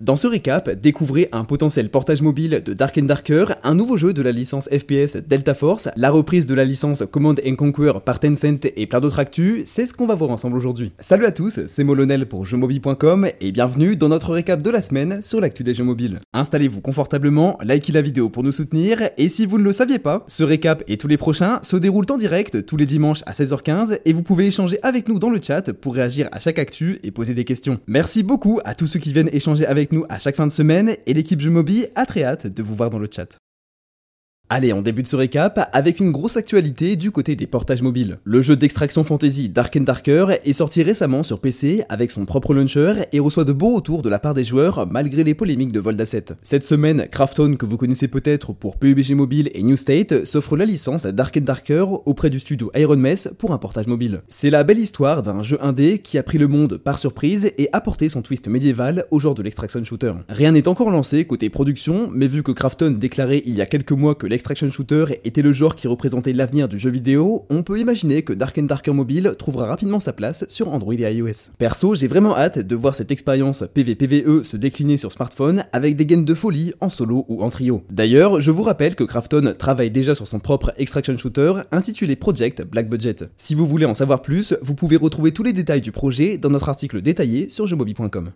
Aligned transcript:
Dans 0.00 0.14
ce 0.14 0.28
récap, 0.28 0.70
découvrez 0.70 1.28
un 1.32 1.42
potentiel 1.42 1.90
portage 1.90 2.22
mobile 2.22 2.62
de 2.64 2.72
Dark 2.72 2.96
and 2.98 3.06
Darker, 3.06 3.46
un 3.64 3.74
nouveau 3.74 3.96
jeu 3.96 4.12
de 4.12 4.22
la 4.22 4.30
licence 4.30 4.68
FPS 4.68 5.16
Delta 5.16 5.54
Force, 5.54 5.88
la 5.96 6.12
reprise 6.12 6.46
de 6.46 6.54
la 6.54 6.64
licence 6.64 7.02
Command 7.10 7.40
and 7.44 7.56
Conquer 7.56 7.94
par 8.04 8.20
Tencent 8.20 8.64
et 8.76 8.86
plein 8.86 9.00
d'autres 9.00 9.18
actus, 9.18 9.64
c'est 9.66 9.86
ce 9.86 9.94
qu'on 9.94 10.06
va 10.06 10.14
voir 10.14 10.30
ensemble 10.30 10.56
aujourd'hui. 10.56 10.92
Salut 11.00 11.26
à 11.26 11.32
tous, 11.32 11.58
c'est 11.66 11.82
Molonel 11.82 12.26
pour 12.26 12.46
jeuxmobile.com 12.46 13.26
et 13.40 13.50
bienvenue 13.50 13.96
dans 13.96 14.08
notre 14.08 14.34
récap 14.34 14.62
de 14.62 14.70
la 14.70 14.82
semaine 14.82 15.20
sur 15.20 15.40
l'actu 15.40 15.64
des 15.64 15.74
jeux 15.74 15.82
mobiles. 15.82 16.20
Installez-vous 16.32 16.80
confortablement, 16.80 17.58
likez 17.64 17.92
la 17.92 18.00
vidéo 18.00 18.28
pour 18.28 18.44
nous 18.44 18.52
soutenir 18.52 19.00
et 19.16 19.28
si 19.28 19.46
vous 19.46 19.58
ne 19.58 19.64
le 19.64 19.72
saviez 19.72 19.98
pas, 19.98 20.22
ce 20.28 20.44
récap 20.44 20.84
et 20.86 20.96
tous 20.96 21.08
les 21.08 21.16
prochains 21.16 21.58
se 21.64 21.74
déroulent 21.74 22.06
en 22.10 22.18
direct 22.18 22.64
tous 22.66 22.76
les 22.76 22.86
dimanches 22.86 23.24
à 23.26 23.32
16h15 23.32 23.98
et 24.04 24.12
vous 24.12 24.22
pouvez 24.22 24.46
échanger 24.46 24.78
avec 24.84 25.08
nous 25.08 25.18
dans 25.18 25.30
le 25.30 25.40
chat 25.42 25.72
pour 25.72 25.96
réagir 25.96 26.28
à 26.30 26.38
chaque 26.38 26.60
actu 26.60 27.00
et 27.02 27.10
poser 27.10 27.34
des 27.34 27.44
questions. 27.44 27.80
Merci 27.88 28.22
beaucoup 28.22 28.60
à 28.64 28.76
tous 28.76 28.86
ceux 28.86 29.00
qui 29.00 29.12
viennent 29.12 29.30
échanger 29.32 29.66
avec 29.66 29.87
nous 29.92 30.04
à 30.08 30.18
chaque 30.18 30.36
fin 30.36 30.46
de 30.46 30.52
semaine 30.52 30.96
et 31.06 31.14
l'équipe 31.14 31.40
Jeux 31.40 31.52
a 31.94 32.06
très 32.06 32.24
hâte 32.24 32.46
de 32.46 32.62
vous 32.62 32.74
voir 32.74 32.90
dans 32.90 32.98
le 32.98 33.08
chat. 33.10 33.38
Allez, 34.50 34.72
on 34.72 34.80
débute 34.80 35.08
ce 35.08 35.14
récap 35.14 35.68
avec 35.74 36.00
une 36.00 36.10
grosse 36.10 36.38
actualité 36.38 36.96
du 36.96 37.10
côté 37.10 37.36
des 37.36 37.46
portages 37.46 37.82
mobiles. 37.82 38.18
Le 38.24 38.40
jeu 38.40 38.56
d'extraction 38.56 39.04
fantasy 39.04 39.50
Dark 39.50 39.76
and 39.76 39.82
Darker 39.82 40.38
est 40.42 40.54
sorti 40.54 40.82
récemment 40.82 41.22
sur 41.22 41.38
PC 41.38 41.82
avec 41.90 42.10
son 42.10 42.24
propre 42.24 42.54
launcher 42.54 42.94
et 43.12 43.20
reçoit 43.20 43.44
de 43.44 43.52
beaux 43.52 43.74
retours 43.74 44.00
de 44.00 44.08
la 44.08 44.18
part 44.18 44.32
des 44.32 44.44
joueurs 44.44 44.86
malgré 44.90 45.22
les 45.22 45.34
polémiques 45.34 45.72
de 45.72 45.80
vol 45.80 45.98
d'assets. 45.98 46.24
Cette 46.42 46.64
semaine, 46.64 47.08
Krafton, 47.10 47.56
que 47.56 47.66
vous 47.66 47.76
connaissez 47.76 48.08
peut-être 48.08 48.54
pour 48.54 48.78
PUBG 48.78 49.12
Mobile 49.12 49.50
et 49.52 49.62
New 49.62 49.76
State, 49.76 50.24
s'offre 50.24 50.56
la 50.56 50.64
licence 50.64 51.04
Dark 51.04 51.36
and 51.36 51.42
Darker 51.42 51.84
auprès 52.06 52.30
du 52.30 52.40
studio 52.40 52.70
Iron 52.74 52.96
Mess 52.96 53.28
pour 53.38 53.52
un 53.52 53.58
portage 53.58 53.86
mobile. 53.86 54.22
C'est 54.28 54.48
la 54.48 54.64
belle 54.64 54.78
histoire 54.78 55.22
d'un 55.22 55.42
jeu 55.42 55.58
indé 55.60 55.98
qui 55.98 56.16
a 56.16 56.22
pris 56.22 56.38
le 56.38 56.48
monde 56.48 56.78
par 56.78 56.98
surprise 56.98 57.52
et 57.58 57.68
apporté 57.74 58.08
son 58.08 58.22
twist 58.22 58.48
médiéval 58.48 59.04
au 59.10 59.20
genre 59.20 59.34
de 59.34 59.42
l'extraction 59.42 59.84
shooter. 59.84 60.14
Rien 60.30 60.52
n'est 60.52 60.68
encore 60.68 60.90
lancé 60.90 61.26
côté 61.26 61.50
production, 61.50 62.08
mais 62.10 62.28
vu 62.28 62.42
que 62.42 62.52
Krafton 62.52 62.92
déclarait 62.92 63.42
il 63.44 63.54
y 63.54 63.60
a 63.60 63.66
quelques 63.66 63.92
mois 63.92 64.14
que 64.14 64.26
Extraction 64.38 64.70
Shooter 64.70 65.18
était 65.24 65.42
le 65.42 65.52
genre 65.52 65.74
qui 65.74 65.88
représentait 65.88 66.32
l'avenir 66.32 66.68
du 66.68 66.78
jeu 66.78 66.90
vidéo, 66.90 67.44
on 67.50 67.64
peut 67.64 67.80
imaginer 67.80 68.22
que 68.22 68.32
Dark 68.32 68.56
and 68.56 68.62
Darker 68.62 68.92
Mobile 68.92 69.34
trouvera 69.36 69.66
rapidement 69.66 69.98
sa 69.98 70.12
place 70.12 70.46
sur 70.48 70.68
Android 70.68 70.94
et 70.94 71.12
iOS. 71.12 71.50
Perso, 71.58 71.96
j'ai 71.96 72.06
vraiment 72.06 72.36
hâte 72.36 72.60
de 72.60 72.76
voir 72.76 72.94
cette 72.94 73.10
expérience 73.10 73.64
PvPvE 73.74 74.44
se 74.44 74.56
décliner 74.56 74.96
sur 74.96 75.10
smartphone 75.10 75.64
avec 75.72 75.96
des 75.96 76.06
gains 76.06 76.22
de 76.22 76.34
folie 76.34 76.72
en 76.80 76.88
solo 76.88 77.24
ou 77.26 77.42
en 77.42 77.50
trio. 77.50 77.82
D'ailleurs, 77.90 78.40
je 78.40 78.52
vous 78.52 78.62
rappelle 78.62 78.94
que 78.94 79.02
Krafton 79.02 79.54
travaille 79.58 79.90
déjà 79.90 80.14
sur 80.14 80.28
son 80.28 80.38
propre 80.38 80.72
Extraction 80.76 81.18
Shooter 81.18 81.54
intitulé 81.72 82.14
Project 82.14 82.62
Black 82.62 82.88
Budget. 82.88 83.16
Si 83.38 83.56
vous 83.56 83.66
voulez 83.66 83.86
en 83.86 83.94
savoir 83.94 84.22
plus, 84.22 84.54
vous 84.62 84.74
pouvez 84.74 84.98
retrouver 84.98 85.32
tous 85.32 85.42
les 85.42 85.52
détails 85.52 85.80
du 85.80 85.90
projet 85.90 86.38
dans 86.38 86.50
notre 86.50 86.68
article 86.68 87.02
détaillé 87.02 87.48
sur 87.48 87.66
jeuxmobile.com. 87.66 88.30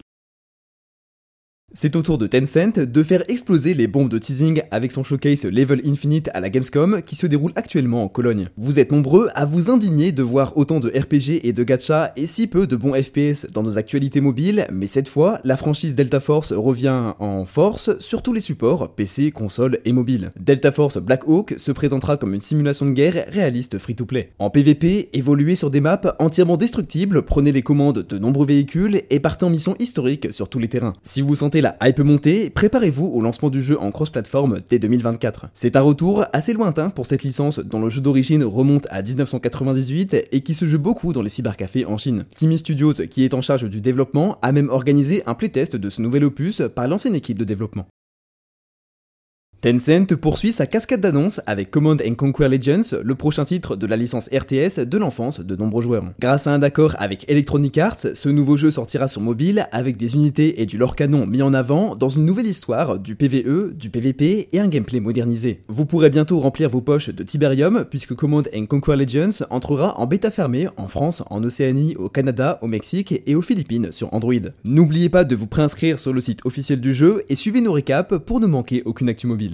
C'est 1.75 1.97
au 1.97 2.03
tour 2.03 2.19
de 2.19 2.27
Tencent 2.27 2.79
de 2.79 3.03
faire 3.03 3.25
exploser 3.29 3.73
les 3.73 3.87
bombes 3.87 4.11
de 4.11 4.19
teasing 4.19 4.63
avec 4.71 4.93
son 4.93 5.03
showcase 5.03 5.47
Level 5.47 5.81
Infinite 5.87 6.29
à 6.35 6.41
la 6.41 6.51
Gamescom 6.51 7.01
qui 7.01 7.17
se 7.17 7.27
déroule 7.27 7.53
actuellement 7.57 8.05
en 8.05 8.09
Cologne. 8.09 8.51
Vous 8.59 8.79
êtes 8.79 8.93
nombreux 8.93 9.31
à 9.35 9.47
vous 9.47 9.71
indigner 9.71 10.13
de 10.13 10.23
voir 10.23 10.55
autant 10.59 10.81
de 10.81 10.91
RPG 10.91 11.47
et 11.47 11.55
de 11.55 11.65
gacha 11.65 12.13
et 12.15 12.27
si 12.27 12.47
peu 12.47 12.67
de 12.67 12.77
bons 12.77 12.93
FPS 12.93 13.51
dans 13.51 13.63
nos 13.63 13.79
actualités 13.79 14.21
mobiles, 14.21 14.67
mais 14.71 14.87
cette 14.87 15.09
fois, 15.09 15.41
la 15.45 15.57
franchise 15.57 15.95
Delta 15.95 16.21
Force 16.21 16.53
revient 16.53 17.15
en 17.19 17.47
force 17.47 17.99
sur 18.01 18.21
tous 18.21 18.35
les 18.35 18.41
supports, 18.41 18.95
PC, 18.95 19.31
console 19.31 19.79
et 19.87 19.93
mobile. 19.93 20.31
Delta 20.39 20.73
Force 20.73 20.99
Black 20.99 21.23
Hawk 21.27 21.55
se 21.57 21.73
présentera 21.73 22.19
comme 22.19 22.35
une 22.35 22.41
simulation 22.41 22.85
de 22.85 22.93
guerre 22.93 23.25
réaliste 23.29 23.79
free-to-play. 23.79 24.33
En 24.39 24.51
PvP, 24.51 25.09
évoluez 25.15 25.57
sur 25.57 25.71
des 25.71 25.81
maps 25.81 26.03
entièrement 26.19 26.59
destructibles, 26.59 27.23
prenez 27.23 27.51
les 27.51 27.63
commandes 27.63 28.05
de 28.07 28.19
nombreux 28.19 28.47
véhicules 28.47 29.01
et 29.09 29.21
partez 29.21 29.47
en 29.47 29.51
mission 29.51 29.75
historique 29.79 30.35
sur 30.35 30.51
tous 30.51 30.59
les 30.59 30.69
terrains. 30.69 30.93
Si 31.03 31.23
vous 31.23 31.35
sentez 31.35 31.62
la 31.63 31.77
hype 31.81 32.01
monter, 32.01 32.51
préparez-vous 32.51 33.07
au 33.07 33.21
lancement 33.23 33.49
du 33.49 33.63
jeu 33.63 33.81
en 33.81 33.91
cross-platform 33.91 34.59
dès 34.69 34.79
2024. 34.79 35.47
C'est 35.55 35.77
un 35.77 35.81
retour 35.81 36.25
assez 36.33 36.53
lointain 36.53 36.91
pour 36.91 37.07
cette 37.07 37.23
licence 37.23 37.61
dont 37.61 37.81
le 37.81 37.89
jeu 37.89 38.01
d'origine 38.01 38.45
remonte 38.45 38.87
à 38.91 39.01
1998 39.01 40.29
et 40.31 40.41
qui 40.41 40.55
se 40.55 40.67
joue 40.67 40.81
beaucoup 40.81 41.13
dans 41.13 41.23
les 41.23 41.29
cybercafés 41.31 41.87
en 41.87 41.97
Chine. 41.97 42.25
Timmy 42.35 42.59
Studios, 42.59 42.95
qui 43.09 43.25
est 43.25 43.35
en 43.35 43.41
charge 43.41 43.65
du 43.65 43.81
développement, 43.81 44.39
a 44.43 44.53
même 44.53 44.69
organisé 44.71 45.23
un 45.27 45.35
playtest 45.35 45.77
de 45.77 45.89
ce 45.89 46.03
nouvel 46.03 46.25
opus 46.25 46.63
par 46.75 46.89
l'ancienne 46.89 47.15
équipe 47.15 47.39
de 47.39 47.45
développement. 47.45 47.87
Tencent 49.63 50.17
poursuit 50.21 50.51
sa 50.51 50.67
cascade 50.67 51.01
d'annonces 51.01 51.41
avec 51.47 51.71
Command 51.71 52.03
and 52.05 52.15
Conquer 52.15 52.49
Legends, 52.49 52.97
le 53.01 53.15
prochain 53.15 53.45
titre 53.45 53.77
de 53.77 53.87
la 53.87 53.97
licence 53.97 54.29
RTS 54.35 54.81
de 54.81 54.99
l'enfance 54.99 55.39
de 55.39 55.55
nombreux 55.55 55.85
joueurs. 55.85 56.03
Grâce 56.19 56.49
à 56.49 56.53
un 56.53 56.65
accord 56.65 56.97
avec 56.99 57.31
Electronic 57.31 57.79
Arts, 57.79 58.09
ce 58.13 58.29
nouveau 58.29 58.57
jeu 58.57 58.73
sortira 58.73 59.07
sur 59.07 59.21
mobile 59.21 59.69
avec 59.71 59.97
des 59.97 60.17
unités 60.17 60.61
et 60.61 60.67
du 60.67 60.79
lore 60.79 60.97
canon 60.97 61.27
mis 61.27 61.43
en 61.43 61.55
avant 61.55 61.95
dans 61.95 62.09
une 62.09 62.27
nouvelle 62.27 62.49
histoire, 62.49 62.99
du 62.99 63.15
PvE, 63.15 63.73
du 63.73 63.89
PvP 63.89 64.49
et 64.51 64.59
un 64.59 64.67
gameplay 64.67 64.99
modernisé. 64.99 65.63
Vous 65.69 65.87
pourrez 65.87 66.11
bientôt 66.11 66.41
remplir 66.41 66.69
vos 66.69 66.81
poches 66.81 67.11
de 67.11 67.23
Tiberium 67.23 67.85
puisque 67.89 68.17
Command 68.17 68.49
and 68.53 68.67
Conquer 68.67 68.97
Legends 68.97 69.47
entrera 69.49 69.97
en 69.97 70.09
bêta 70.09 70.33
fermée 70.33 70.67
en 70.77 70.89
France, 70.89 71.23
en 71.31 71.45
Océanie, 71.45 71.95
au 71.95 72.09
Canada, 72.09 72.59
au 72.63 72.67
Mexique 72.67 73.23
et 73.29 73.37
aux 73.37 73.43
Philippines 73.43 73.93
sur 73.93 74.13
Android. 74.13 74.35
N'oubliez 74.65 75.09
pas 75.09 75.23
de 75.23 75.37
vous 75.37 75.47
préinscrire 75.47 76.01
sur 76.01 76.13
le 76.13 76.21
site 76.21 76.41
officiel 76.45 76.81
du 76.81 76.93
jeu 76.93 77.23
et 77.29 77.37
suivez 77.37 77.61
nos 77.61 77.73
récaps 77.73 78.19
pour 78.27 78.41
ne 78.41 78.49
manquer 78.49 78.83
aucune 78.87 79.09
actu 79.09 79.29
mobile. 79.29 79.52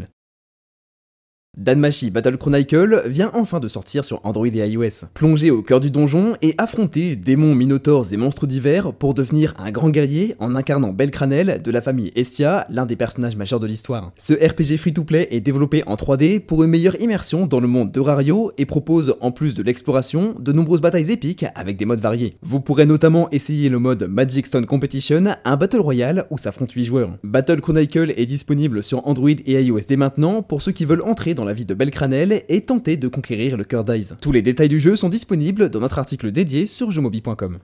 Danmachi 1.59 2.11
Battle 2.11 2.37
Chronicle 2.37 3.03
vient 3.07 3.33
enfin 3.35 3.59
de 3.59 3.67
sortir 3.67 4.05
sur 4.05 4.21
Android 4.23 4.47
et 4.47 4.69
iOS. 4.69 5.07
Plongez 5.13 5.51
au 5.51 5.61
cœur 5.61 5.81
du 5.81 5.91
donjon 5.91 6.35
et 6.41 6.55
affrontez 6.57 7.17
démons, 7.17 7.57
minotaures 7.57 8.13
et 8.13 8.17
monstres 8.17 8.47
divers 8.47 8.93
pour 8.93 9.13
devenir 9.13 9.55
un 9.59 9.73
grand 9.73 9.91
guerrier 9.91 10.37
en 10.39 10.55
incarnant 10.55 10.93
Belcranel 10.93 11.61
de 11.61 11.71
la 11.73 11.83
famille 11.83 12.13
Estia, 12.15 12.65
l'un 12.71 12.87
des 12.87 12.95
personnages 12.95 13.35
majeurs 13.35 13.59
de 13.59 13.67
l'histoire. 13.67 14.13
Ce 14.19 14.35
RPG 14.35 14.79
free-to-play 14.79 15.27
est 15.33 15.41
développé 15.41 15.83
en 15.89 15.97
3D 15.97 16.39
pour 16.39 16.63
une 16.63 16.71
meilleure 16.71 17.01
immersion 17.03 17.47
dans 17.47 17.59
le 17.59 17.67
monde 17.67 17.91
de 17.91 17.99
Rario 17.99 18.53
et 18.57 18.65
propose, 18.65 19.17
en 19.21 19.33
plus 19.33 19.55
de 19.55 19.65
l'exploration, 19.65 20.37
de 20.39 20.53
nombreuses 20.53 20.81
batailles 20.81 21.11
épiques 21.11 21.47
avec 21.57 21.77
des 21.77 21.87
modes 21.87 22.01
variés. 22.01 22.37
Vous 22.41 22.61
pourrez 22.61 22.87
notamment 22.87 23.29
essayer 23.31 23.69
le 23.69 23.81
mode 23.81 24.05
Magic 24.05 24.47
Stone 24.47 24.67
Competition, 24.67 25.25
un 25.45 25.57
Battle 25.57 25.81
Royale 25.81 26.27
où 26.31 26.39
s'affrontent 26.39 26.75
8 26.77 26.85
joueurs. 26.85 27.11
Battle 27.25 27.61
Chronicle 27.61 28.15
est 28.17 28.27
disponible 28.27 28.85
sur 28.85 29.05
Android 29.09 29.31
et 29.31 29.61
iOS 29.61 29.81
dès 29.89 29.97
maintenant 29.97 30.43
pour 30.43 30.63
ceux 30.63 30.71
qui 30.71 30.85
veulent 30.85 31.03
entrer 31.03 31.35
dans 31.35 31.48
la 31.49 31.55
vie 31.55 31.65
de 31.65 31.75
Belcranel 31.75 32.45
et 32.49 32.61
tenter 32.61 32.97
de 32.97 33.09
conquérir 33.09 33.57
le 33.57 33.65
cœur 33.65 33.85
d'Ice. 33.85 34.15
Tous 34.21 34.33
les 34.33 34.43
détails 34.43 34.69
du 34.69 34.79
jeu 34.79 34.95
sont 34.95 35.09
disponibles 35.09 35.71
dans 35.71 35.81
notre 35.81 35.99
article 35.99 36.31
dédié 36.31 36.67
sur 36.67 36.91
jeuxmobi.com. 36.91 37.59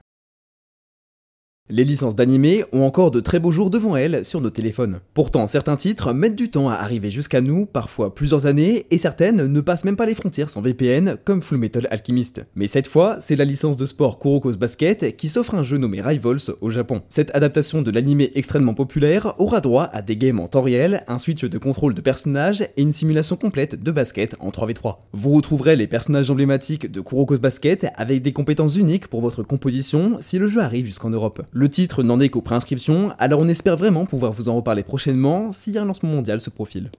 Les 1.67 1.83
licences 1.83 2.15
d'animé 2.15 2.63
ont 2.73 2.83
encore 2.83 3.09
de 3.09 3.19
très 3.19 3.39
beaux 3.39 3.49
jours 3.49 3.71
devant 3.71 3.95
elles 3.95 4.23
sur 4.23 4.39
nos 4.39 4.51
téléphones. 4.51 4.99
Pourtant, 5.15 5.47
certains 5.47 5.77
titres 5.77 6.13
mettent 6.13 6.35
du 6.35 6.51
temps 6.51 6.69
à 6.69 6.75
arriver 6.75 7.09
jusqu'à 7.09 7.41
nous, 7.41 7.65
parfois 7.65 8.13
plusieurs 8.13 8.45
années, 8.45 8.85
et 8.91 8.99
certaines 8.99 9.47
ne 9.47 9.61
passent 9.61 9.83
même 9.83 9.95
pas 9.95 10.05
les 10.05 10.13
frontières 10.13 10.51
sans 10.51 10.61
VPN, 10.61 11.17
comme 11.25 11.41
Full 11.41 11.57
Metal 11.57 11.87
Alchemist. 11.89 12.45
Mais 12.53 12.67
cette 12.67 12.85
fois, 12.85 13.17
c'est 13.19 13.35
la 13.35 13.45
licence 13.45 13.77
de 13.77 13.87
sport 13.87 14.19
Kuroko's 14.19 14.57
Basket 14.57 15.17
qui 15.17 15.27
s'offre 15.27 15.55
un 15.55 15.63
jeu 15.63 15.77
nommé 15.77 16.01
Rivals 16.01 16.51
au 16.61 16.69
Japon. 16.69 17.01
Cette 17.09 17.35
adaptation 17.35 17.81
de 17.81 17.89
l'animé 17.89 18.29
extrêmement 18.35 18.75
populaire 18.75 19.33
aura 19.39 19.59
droit 19.59 19.89
à 19.91 20.03
des 20.03 20.17
games 20.17 20.39
en 20.39 20.47
temps 20.47 20.61
réel, 20.61 21.03
un 21.07 21.17
switch 21.17 21.45
de 21.45 21.57
contrôle 21.57 21.95
de 21.95 22.01
personnages 22.01 22.61
et 22.61 22.83
une 22.83 22.91
simulation 22.91 23.37
complète 23.37 23.81
de 23.81 23.89
basket 23.89 24.35
en 24.39 24.51
3v3. 24.51 24.97
Vous 25.13 25.31
retrouverez 25.31 25.75
les 25.75 25.87
personnages 25.87 26.29
emblématiques 26.29 26.91
de 26.91 27.01
Kuroko's 27.01 27.39
Basket 27.39 27.87
avec 27.95 28.21
des 28.21 28.33
compétences 28.33 28.75
uniques 28.75 29.07
pour 29.07 29.21
votre 29.21 29.41
composition 29.41 30.19
si 30.21 30.37
le 30.37 30.47
jeu 30.47 30.61
arrive 30.61 30.85
jusqu'en 30.85 31.09
Europe. 31.09 31.41
Le 31.57 31.69
titre 31.69 32.03
n'en 32.03 32.19
est 32.19 32.27
qu'aux 32.27 32.41
préinscriptions, 32.41 33.13
alors 33.17 33.39
on 33.39 33.47
espère 33.47 33.77
vraiment 33.77 34.05
pouvoir 34.05 34.33
vous 34.33 34.49
en 34.49 34.57
reparler 34.57 34.83
prochainement 34.83 35.53
si 35.53 35.77
un 35.77 35.85
lancement 35.85 36.09
mondial 36.09 36.41
se 36.41 36.49
profile. 36.49 36.91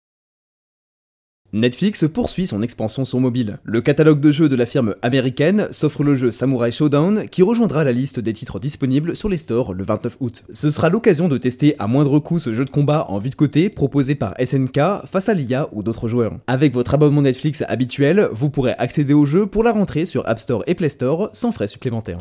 Netflix 1.52 2.06
poursuit 2.08 2.46
son 2.46 2.62
expansion 2.62 3.04
sur 3.04 3.20
mobile. 3.20 3.58
Le 3.64 3.82
catalogue 3.82 4.18
de 4.18 4.32
jeux 4.32 4.48
de 4.48 4.56
la 4.56 4.64
firme 4.64 4.94
américaine 5.02 5.68
s'offre 5.72 6.02
le 6.02 6.14
jeu 6.14 6.30
Samurai 6.30 6.72
Showdown 6.72 7.28
qui 7.28 7.42
rejoindra 7.42 7.84
la 7.84 7.92
liste 7.92 8.18
des 8.18 8.32
titres 8.32 8.58
disponibles 8.58 9.14
sur 9.14 9.28
les 9.28 9.36
stores 9.36 9.74
le 9.74 9.84
29 9.84 10.16
août. 10.20 10.44
Ce 10.50 10.70
sera 10.70 10.88
l'occasion 10.88 11.28
de 11.28 11.36
tester 11.36 11.78
à 11.78 11.86
moindre 11.86 12.18
coût 12.18 12.38
ce 12.38 12.54
jeu 12.54 12.64
de 12.64 12.70
combat 12.70 13.04
en 13.10 13.18
vue 13.18 13.28
de 13.28 13.34
côté 13.34 13.68
proposé 13.68 14.14
par 14.14 14.34
SNK 14.42 14.80
face 15.04 15.28
à 15.28 15.34
l'IA 15.34 15.68
ou 15.72 15.82
d'autres 15.82 16.08
joueurs. 16.08 16.32
Avec 16.46 16.72
votre 16.72 16.94
abonnement 16.94 17.20
Netflix 17.20 17.62
habituel, 17.68 18.30
vous 18.32 18.48
pourrez 18.48 18.72
accéder 18.78 19.12
au 19.12 19.26
jeu 19.26 19.44
pour 19.44 19.64
la 19.64 19.72
rentrée 19.72 20.06
sur 20.06 20.26
App 20.26 20.40
Store 20.40 20.64
et 20.66 20.74
Play 20.74 20.88
Store 20.88 21.28
sans 21.34 21.52
frais 21.52 21.68
supplémentaires. 21.68 22.20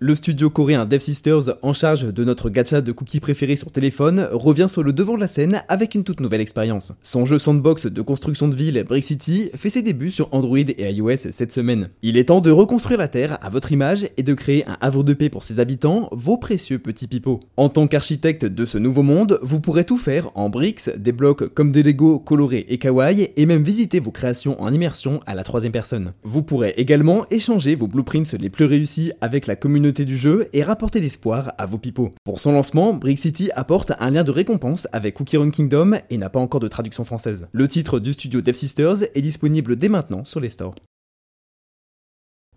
Le 0.00 0.14
studio 0.14 0.48
coréen 0.48 0.86
Dev 0.86 1.00
Sisters, 1.00 1.56
en 1.60 1.72
charge 1.72 2.14
de 2.14 2.22
notre 2.22 2.50
gacha 2.50 2.80
de 2.80 2.92
cookies 2.92 3.18
préféré 3.18 3.56
sur 3.56 3.72
téléphone, 3.72 4.28
revient 4.30 4.68
sur 4.68 4.84
le 4.84 4.92
devant 4.92 5.16
de 5.16 5.20
la 5.20 5.26
scène 5.26 5.64
avec 5.66 5.96
une 5.96 6.04
toute 6.04 6.20
nouvelle 6.20 6.40
expérience. 6.40 6.92
Son 7.02 7.24
jeu 7.24 7.40
sandbox 7.40 7.86
de 7.86 8.00
construction 8.00 8.46
de 8.46 8.54
ville 8.54 8.84
Brick 8.88 9.02
City 9.02 9.50
fait 9.56 9.70
ses 9.70 9.82
débuts 9.82 10.12
sur 10.12 10.28
Android 10.32 10.56
et 10.56 10.92
iOS 10.92 11.32
cette 11.32 11.50
semaine. 11.50 11.88
Il 12.02 12.16
est 12.16 12.26
temps 12.26 12.40
de 12.40 12.52
reconstruire 12.52 13.00
la 13.00 13.08
Terre 13.08 13.38
à 13.42 13.50
votre 13.50 13.72
image 13.72 14.08
et 14.16 14.22
de 14.22 14.34
créer 14.34 14.64
un 14.68 14.76
havre 14.80 15.02
de 15.02 15.14
paix 15.14 15.30
pour 15.30 15.42
ses 15.42 15.58
habitants, 15.58 16.08
vos 16.12 16.36
précieux 16.36 16.78
petits 16.78 17.08
pipeaux. 17.08 17.40
En 17.56 17.68
tant 17.68 17.88
qu'architecte 17.88 18.44
de 18.44 18.66
ce 18.66 18.78
nouveau 18.78 19.02
monde, 19.02 19.40
vous 19.42 19.58
pourrez 19.58 19.84
tout 19.84 19.98
faire 19.98 20.30
en 20.36 20.48
bricks, 20.48 20.90
des 20.96 21.10
blocs 21.10 21.52
comme 21.54 21.72
des 21.72 21.82
Lego 21.82 22.20
colorés 22.20 22.66
et 22.68 22.78
kawaii, 22.78 23.30
et 23.36 23.46
même 23.46 23.64
visiter 23.64 23.98
vos 23.98 24.12
créations 24.12 24.62
en 24.62 24.72
immersion 24.72 25.18
à 25.26 25.34
la 25.34 25.42
troisième 25.42 25.72
personne. 25.72 26.12
Vous 26.22 26.44
pourrez 26.44 26.74
également 26.76 27.26
échanger 27.32 27.74
vos 27.74 27.88
blueprints 27.88 28.38
les 28.38 28.48
plus 28.48 28.64
réussis 28.64 29.10
avec 29.20 29.48
la 29.48 29.56
communauté 29.56 29.87
du 29.92 30.16
jeu 30.16 30.48
et 30.52 30.62
rapporter 30.62 31.00
l'espoir 31.00 31.52
à 31.58 31.66
vos 31.66 31.78
pipeaux. 31.78 32.14
Pour 32.24 32.40
son 32.40 32.52
lancement, 32.52 32.94
Brick 32.94 33.18
City 33.18 33.50
apporte 33.54 33.92
un 33.98 34.10
lien 34.10 34.24
de 34.24 34.30
récompense 34.30 34.88
avec 34.92 35.14
Cookie 35.14 35.36
Run 35.36 35.50
Kingdom 35.50 35.94
et 36.10 36.18
n'a 36.18 36.30
pas 36.30 36.40
encore 36.40 36.60
de 36.60 36.68
traduction 36.68 37.04
française. 37.04 37.48
Le 37.52 37.68
titre 37.68 37.98
du 38.00 38.12
studio 38.12 38.40
Dev 38.40 38.54
Sisters 38.54 39.02
est 39.14 39.22
disponible 39.22 39.76
dès 39.76 39.88
maintenant 39.88 40.24
sur 40.24 40.40
les 40.40 40.50
stores. 40.50 40.74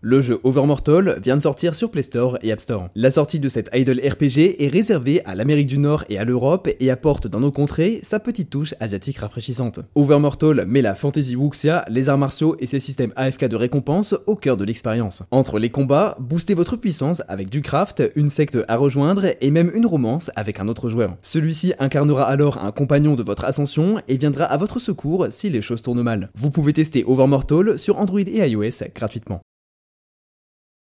Le 0.03 0.19
jeu 0.19 0.39
Overmortal 0.43 1.19
vient 1.21 1.37
de 1.37 1.41
sortir 1.43 1.75
sur 1.75 1.91
Play 1.91 2.01
Store 2.01 2.39
et 2.41 2.51
App 2.51 2.59
Store. 2.59 2.89
La 2.95 3.11
sortie 3.11 3.39
de 3.39 3.49
cette 3.49 3.69
idle 3.71 3.99
RPG 3.99 4.55
est 4.57 4.67
réservée 4.67 5.23
à 5.25 5.35
l'Amérique 5.35 5.67
du 5.67 5.77
Nord 5.77 6.05
et 6.09 6.17
à 6.17 6.23
l'Europe 6.23 6.67
et 6.79 6.89
apporte 6.89 7.27
dans 7.27 7.39
nos 7.39 7.51
contrées 7.51 7.99
sa 8.01 8.19
petite 8.19 8.49
touche 8.49 8.73
asiatique 8.79 9.19
rafraîchissante. 9.19 9.81
Overmortal 9.93 10.65
met 10.65 10.81
la 10.81 10.95
fantasy 10.95 11.35
wuxia, 11.35 11.85
les 11.87 12.09
arts 12.09 12.17
martiaux 12.17 12.55
et 12.57 12.65
ses 12.65 12.79
systèmes 12.79 13.13
AFK 13.15 13.45
de 13.45 13.55
récompense 13.55 14.15
au 14.25 14.35
cœur 14.35 14.57
de 14.57 14.65
l'expérience. 14.65 15.21
Entre 15.29 15.59
les 15.59 15.69
combats, 15.69 16.17
boostez 16.19 16.55
votre 16.55 16.77
puissance 16.77 17.21
avec 17.27 17.49
du 17.49 17.61
craft, 17.61 18.01
une 18.15 18.29
secte 18.29 18.57
à 18.67 18.77
rejoindre 18.77 19.25
et 19.39 19.51
même 19.51 19.71
une 19.75 19.85
romance 19.85 20.31
avec 20.35 20.59
un 20.59 20.67
autre 20.67 20.89
joueur. 20.89 21.15
Celui-ci 21.21 21.73
incarnera 21.77 22.23
alors 22.23 22.57
un 22.65 22.71
compagnon 22.71 23.13
de 23.13 23.21
votre 23.21 23.45
ascension 23.45 24.01
et 24.07 24.17
viendra 24.17 24.45
à 24.45 24.57
votre 24.57 24.79
secours 24.79 25.27
si 25.29 25.51
les 25.51 25.61
choses 25.61 25.83
tournent 25.83 26.01
mal. 26.01 26.31
Vous 26.33 26.49
pouvez 26.49 26.73
tester 26.73 27.03
Overmortal 27.05 27.77
sur 27.77 27.99
Android 27.99 28.19
et 28.21 28.49
iOS 28.49 28.87
gratuitement. 28.95 29.41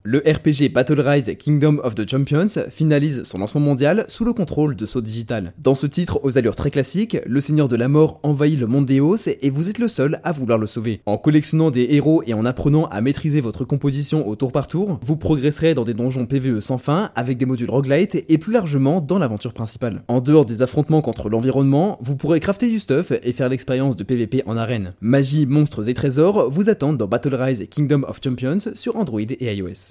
Le 0.06 0.19
RPG 0.19 0.72
Battle 0.74 1.01
Rise 1.01 1.36
Kingdom 1.38 1.81
of 1.84 1.94
the 1.94 2.10
Champions 2.10 2.48
finalise 2.69 3.24
son 3.24 3.38
lancement 3.38 3.60
mondial 3.60 4.06
sous 4.07 4.24
le 4.24 4.31
contrôle 4.31 4.78
de 4.78 4.86
Saut 4.86 5.01
Digital. 5.01 5.51
Dans 5.57 5.75
ce 5.75 5.88
titre 5.88 6.22
aux 6.24 6.38
allures 6.38 6.56
très 6.56 6.72
classiques, 6.72 7.18
le 7.25 7.42
Seigneur 7.42 7.68
de 7.68 7.75
la 7.75 7.90
Mort 7.90 8.22
envahit 8.24 8.57
le 8.57 8.66
monde 8.66 8.86
des 8.86 9.01
Hausses 9.01 9.28
et 9.28 9.50
vous 9.50 9.68
êtes 9.69 9.78
le 9.78 9.90
seul 9.90 10.22
à 10.24 10.31
vouloir 10.31 10.57
le 10.57 10.68
sauver. 10.68 11.01
En 11.06 11.18
collectionnant 11.18 11.69
des 11.69 11.86
héros 11.92 12.24
et 12.25 12.34
en 12.34 12.46
apprenant 12.46 12.86
à 12.86 13.01
maîtriser 13.01 13.42
votre 13.42 13.66
composition 13.66 14.25
au 14.25 14.38
tour 14.38 14.54
par 14.54 14.68
tour, 14.68 15.01
vous 15.04 15.18
progresserez 15.18 15.74
dans 15.74 15.84
des 15.84 15.94
donjons 15.94 16.25
PvE 16.25 16.62
sans 16.62 16.78
fin 16.78 17.12
avec 17.18 17.38
des 17.38 17.46
modules 17.46 17.69
roguelite 17.69 18.24
et 18.30 18.38
plus 18.38 18.54
largement 18.54 19.01
dans 19.01 19.19
l'aventure 19.19 19.51
principale. 19.51 20.04
En 20.07 20.22
dehors 20.22 20.46
des 20.46 20.62
affrontements 20.62 21.01
contre 21.01 21.28
l'environnement, 21.28 21.98
vous 22.00 22.16
pourrez 22.16 22.40
crafter 22.40 22.69
du 22.69 22.80
stuff 22.80 23.12
et 23.22 23.34
faire 23.34 23.50
l'expérience 23.50 23.98
de 23.98 24.06
PvP 24.06 24.44
en 24.46 24.56
arène. 24.56 24.94
Magie, 25.01 25.46
monstres 25.46 25.90
et 25.90 25.94
trésors 25.94 26.50
vous 26.50 26.69
attendent 26.69 26.98
dans 26.98 27.07
Battle 27.07 27.36
Rise 27.36 27.68
Kingdom 27.69 28.04
of 28.07 28.22
Champions 28.24 28.74
sur 28.75 28.96
Android 28.96 29.19
et 29.19 29.54
iOS. 29.54 29.88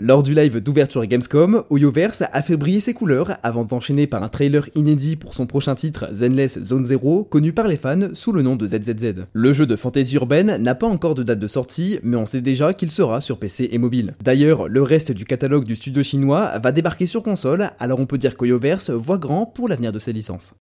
Lors 0.00 0.24
du 0.24 0.34
live 0.34 0.58
d'ouverture 0.58 1.06
Gamescom, 1.06 1.62
Oyoverse 1.70 2.24
a 2.32 2.42
fait 2.42 2.56
briller 2.56 2.80
ses 2.80 2.94
couleurs 2.94 3.36
avant 3.44 3.64
d'enchaîner 3.64 4.08
par 4.08 4.24
un 4.24 4.28
trailer 4.28 4.68
inédit 4.74 5.14
pour 5.14 5.34
son 5.34 5.46
prochain 5.46 5.76
titre 5.76 6.08
Zenless 6.12 6.60
Zone 6.60 6.84
Zero, 6.84 7.22
connu 7.22 7.52
par 7.52 7.68
les 7.68 7.76
fans 7.76 8.12
sous 8.12 8.32
le 8.32 8.42
nom 8.42 8.56
de 8.56 8.66
ZZZ. 8.66 9.26
Le 9.32 9.52
jeu 9.52 9.66
de 9.66 9.76
fantasy 9.76 10.16
urbaine 10.16 10.56
n'a 10.56 10.74
pas 10.74 10.88
encore 10.88 11.14
de 11.14 11.22
date 11.22 11.38
de 11.38 11.46
sortie, 11.46 12.00
mais 12.02 12.16
on 12.16 12.26
sait 12.26 12.40
déjà 12.40 12.74
qu'il 12.74 12.90
sera 12.90 13.20
sur 13.20 13.38
PC 13.38 13.68
et 13.70 13.78
mobile. 13.78 14.16
D'ailleurs, 14.24 14.68
le 14.68 14.82
reste 14.82 15.12
du 15.12 15.24
catalogue 15.24 15.64
du 15.64 15.76
studio 15.76 16.02
chinois 16.02 16.58
va 16.58 16.72
débarquer 16.72 17.06
sur 17.06 17.22
console, 17.22 17.70
alors 17.78 18.00
on 18.00 18.06
peut 18.06 18.18
dire 18.18 18.36
qu'Oyoverse 18.36 18.90
voit 18.90 19.18
grand 19.18 19.46
pour 19.46 19.68
l'avenir 19.68 19.92
de 19.92 20.00
ses 20.00 20.12
licences. 20.12 20.54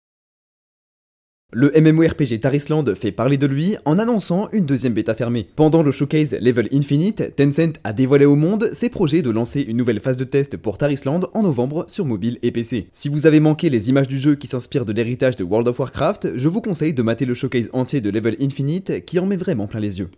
Le 1.55 1.71
MMORPG 1.79 2.39
Tarisland 2.39 2.95
fait 2.95 3.11
parler 3.11 3.37
de 3.37 3.45
lui 3.45 3.75
en 3.85 3.99
annonçant 3.99 4.49
une 4.53 4.65
deuxième 4.65 4.93
bêta 4.93 5.13
fermée. 5.13 5.47
Pendant 5.55 5.83
le 5.83 5.91
showcase 5.91 6.35
Level 6.41 6.67
Infinite, 6.73 7.35
Tencent 7.35 7.73
a 7.83 7.93
dévoilé 7.93 8.25
au 8.25 8.35
monde 8.35 8.71
ses 8.73 8.89
projets 8.89 9.21
de 9.21 9.29
lancer 9.29 9.61
une 9.61 9.77
nouvelle 9.77 9.99
phase 9.99 10.17
de 10.17 10.23
test 10.23 10.57
pour 10.57 10.79
Tarisland 10.79 11.29
en 11.35 11.43
novembre 11.43 11.85
sur 11.87 12.05
mobile 12.05 12.39
et 12.41 12.49
PC. 12.49 12.87
Si 12.91 13.07
vous 13.07 13.27
avez 13.27 13.39
manqué 13.39 13.69
les 13.69 13.89
images 13.89 14.07
du 14.07 14.19
jeu 14.19 14.33
qui 14.33 14.47
s'inspirent 14.47 14.85
de 14.85 14.93
l'héritage 14.93 15.35
de 15.35 15.43
World 15.43 15.67
of 15.67 15.77
Warcraft, 15.77 16.37
je 16.37 16.49
vous 16.49 16.61
conseille 16.61 16.95
de 16.95 17.03
mater 17.03 17.25
le 17.25 17.35
showcase 17.35 17.69
entier 17.71 18.01
de 18.01 18.09
Level 18.09 18.35
Infinite 18.41 19.05
qui 19.05 19.19
en 19.19 19.27
met 19.27 19.37
vraiment 19.37 19.67
plein 19.67 19.79
les 19.79 19.99
yeux. 19.99 20.09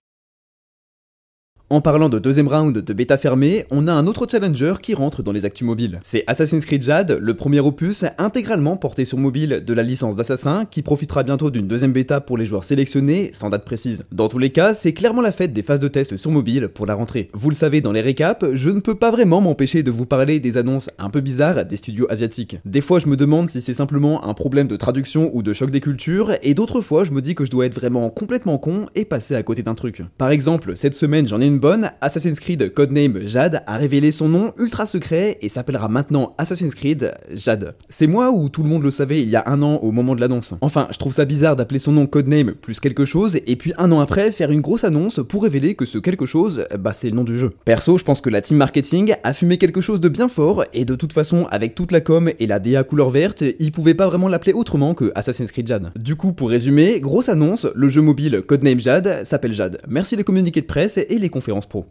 En 1.71 1.81
parlant 1.81 2.09
de 2.09 2.19
deuxième 2.19 2.47
round 2.47 2.77
de 2.77 2.93
bêta 2.93 3.17
fermée, 3.17 3.65
on 3.71 3.87
a 3.87 3.91
un 3.91 4.05
autre 4.05 4.27
challenger 4.29 4.75
qui 4.83 4.93
rentre 4.93 5.23
dans 5.23 5.31
les 5.31 5.45
actus 5.45 5.65
mobiles. 5.65 5.99
C'est 6.03 6.23
Assassin's 6.27 6.63
Creed 6.63 6.83
Jade, 6.83 7.17
le 7.19 7.33
premier 7.33 7.59
opus 7.59 8.05
intégralement 8.19 8.77
porté 8.77 9.03
sur 9.03 9.17
mobile 9.17 9.63
de 9.65 9.73
la 9.73 9.81
licence 9.81 10.15
d'Assassin, 10.15 10.65
qui 10.69 10.83
profitera 10.83 11.23
bientôt 11.23 11.49
d'une 11.49 11.67
deuxième 11.67 11.91
bêta 11.91 12.21
pour 12.21 12.37
les 12.37 12.45
joueurs 12.45 12.63
sélectionnés, 12.63 13.31
sans 13.33 13.49
date 13.49 13.65
précise. 13.65 14.05
Dans 14.11 14.27
tous 14.27 14.37
les 14.37 14.51
cas, 14.51 14.75
c'est 14.75 14.93
clairement 14.93 15.23
la 15.23 15.31
fête 15.31 15.53
des 15.53 15.63
phases 15.63 15.79
de 15.79 15.87
test 15.87 16.17
sur 16.17 16.29
mobile 16.29 16.67
pour 16.67 16.85
la 16.85 16.93
rentrée. 16.93 17.31
Vous 17.33 17.49
le 17.49 17.55
savez 17.55 17.81
dans 17.81 17.91
les 17.91 18.01
récaps, 18.01 18.45
je 18.53 18.69
ne 18.69 18.79
peux 18.79 18.93
pas 18.93 19.09
vraiment 19.09 19.41
m'empêcher 19.41 19.81
de 19.81 19.89
vous 19.89 20.05
parler 20.05 20.39
des 20.39 20.57
annonces 20.57 20.91
un 20.99 21.09
peu 21.09 21.21
bizarres 21.21 21.65
des 21.65 21.77
studios 21.77 22.05
asiatiques. 22.11 22.57
Des 22.65 22.81
fois 22.81 22.99
je 22.99 23.07
me 23.07 23.17
demande 23.17 23.49
si 23.49 23.59
c'est 23.59 23.73
simplement 23.73 24.23
un 24.23 24.35
problème 24.35 24.67
de 24.67 24.75
traduction 24.75 25.31
ou 25.33 25.41
de 25.41 25.51
choc 25.51 25.71
des 25.71 25.81
cultures, 25.81 26.33
et 26.43 26.53
d'autres 26.53 26.81
fois 26.81 27.05
je 27.05 27.11
me 27.11 27.23
dis 27.23 27.33
que 27.33 27.43
je 27.43 27.49
dois 27.49 27.65
être 27.65 27.73
vraiment 27.73 28.11
complètement 28.11 28.59
con 28.59 28.85
et 28.93 29.03
passer 29.03 29.33
à 29.33 29.41
côté 29.41 29.63
d'un 29.63 29.73
truc. 29.73 30.03
Par 30.19 30.29
exemple, 30.29 30.73
cette 30.77 30.93
semaine 30.93 31.27
j'en 31.27 31.41
ai 31.41 31.47
une 31.47 31.54
bonne, 31.59 31.91
Assassin's 32.01 32.39
Creed 32.39 32.73
Codename 32.73 33.27
Jade 33.27 33.63
a 33.67 33.77
révélé 33.77 34.11
son 34.11 34.29
nom 34.29 34.53
ultra 34.57 34.85
secret 34.85 35.37
et 35.41 35.49
s'appellera 35.49 35.87
maintenant 35.87 36.33
Assassin's 36.37 36.75
Creed 36.75 37.13
Jade. 37.31 37.75
C'est 37.89 38.07
moi 38.07 38.31
ou 38.31 38.49
tout 38.49 38.63
le 38.63 38.69
monde 38.69 38.83
le 38.83 38.91
savait 38.91 39.21
il 39.21 39.29
y 39.29 39.35
a 39.35 39.43
un 39.47 39.61
an 39.61 39.79
au 39.81 39.91
moment 39.91 40.15
de 40.15 40.21
l'annonce 40.21 40.53
Enfin, 40.61 40.87
je 40.91 40.97
trouve 40.97 41.13
ça 41.13 41.25
bizarre 41.25 41.55
d'appeler 41.55 41.79
son 41.79 41.91
nom 41.91 42.07
Codename 42.07 42.53
plus 42.53 42.79
quelque 42.79 43.05
chose 43.05 43.37
et 43.45 43.55
puis 43.55 43.73
un 43.77 43.91
an 43.91 43.99
après 43.99 44.31
faire 44.31 44.51
une 44.51 44.61
grosse 44.61 44.83
annonce 44.83 45.19
pour 45.27 45.43
révéler 45.43 45.75
que 45.75 45.85
ce 45.85 45.97
quelque 45.97 46.25
chose, 46.25 46.65
bah 46.79 46.93
c'est 46.93 47.09
le 47.09 47.15
nom 47.15 47.23
du 47.23 47.37
jeu. 47.37 47.51
Perso, 47.65 47.97
je 47.97 48.03
pense 48.03 48.21
que 48.21 48.29
la 48.29 48.41
team 48.41 48.57
marketing 48.57 49.13
a 49.23 49.33
fumé 49.33 49.57
quelque 49.57 49.81
chose 49.81 50.01
de 50.01 50.09
bien 50.09 50.27
fort 50.27 50.65
et 50.73 50.85
de 50.85 50.95
toute 50.95 51.13
façon, 51.13 51.47
avec 51.51 51.75
toute 51.75 51.91
la 51.91 52.01
com 52.01 52.29
et 52.39 52.47
la 52.47 52.59
DA 52.59 52.83
couleur 52.83 53.09
verte, 53.09 53.43
ils 53.59 53.71
pouvaient 53.71 53.93
pas 53.93 54.07
vraiment 54.07 54.27
l'appeler 54.27 54.53
autrement 54.53 54.93
que 54.93 55.11
Assassin's 55.15 55.51
Creed 55.51 55.67
Jade. 55.67 55.91
Du 55.99 56.15
coup, 56.15 56.33
pour 56.33 56.49
résumer, 56.49 56.99
grosse 56.99 57.29
annonce, 57.29 57.65
le 57.73 57.89
jeu 57.89 58.01
mobile 58.01 58.43
Codename 58.45 58.79
Jade 58.79 59.25
s'appelle 59.25 59.53
Jade. 59.53 59.81
Merci 59.87 60.15
les 60.15 60.23
communiqués 60.23 60.61
de 60.61 60.65
presse 60.65 60.97
et 60.97 61.17
les 61.17 61.29
conférences 61.29 61.44
pro. 61.69 61.85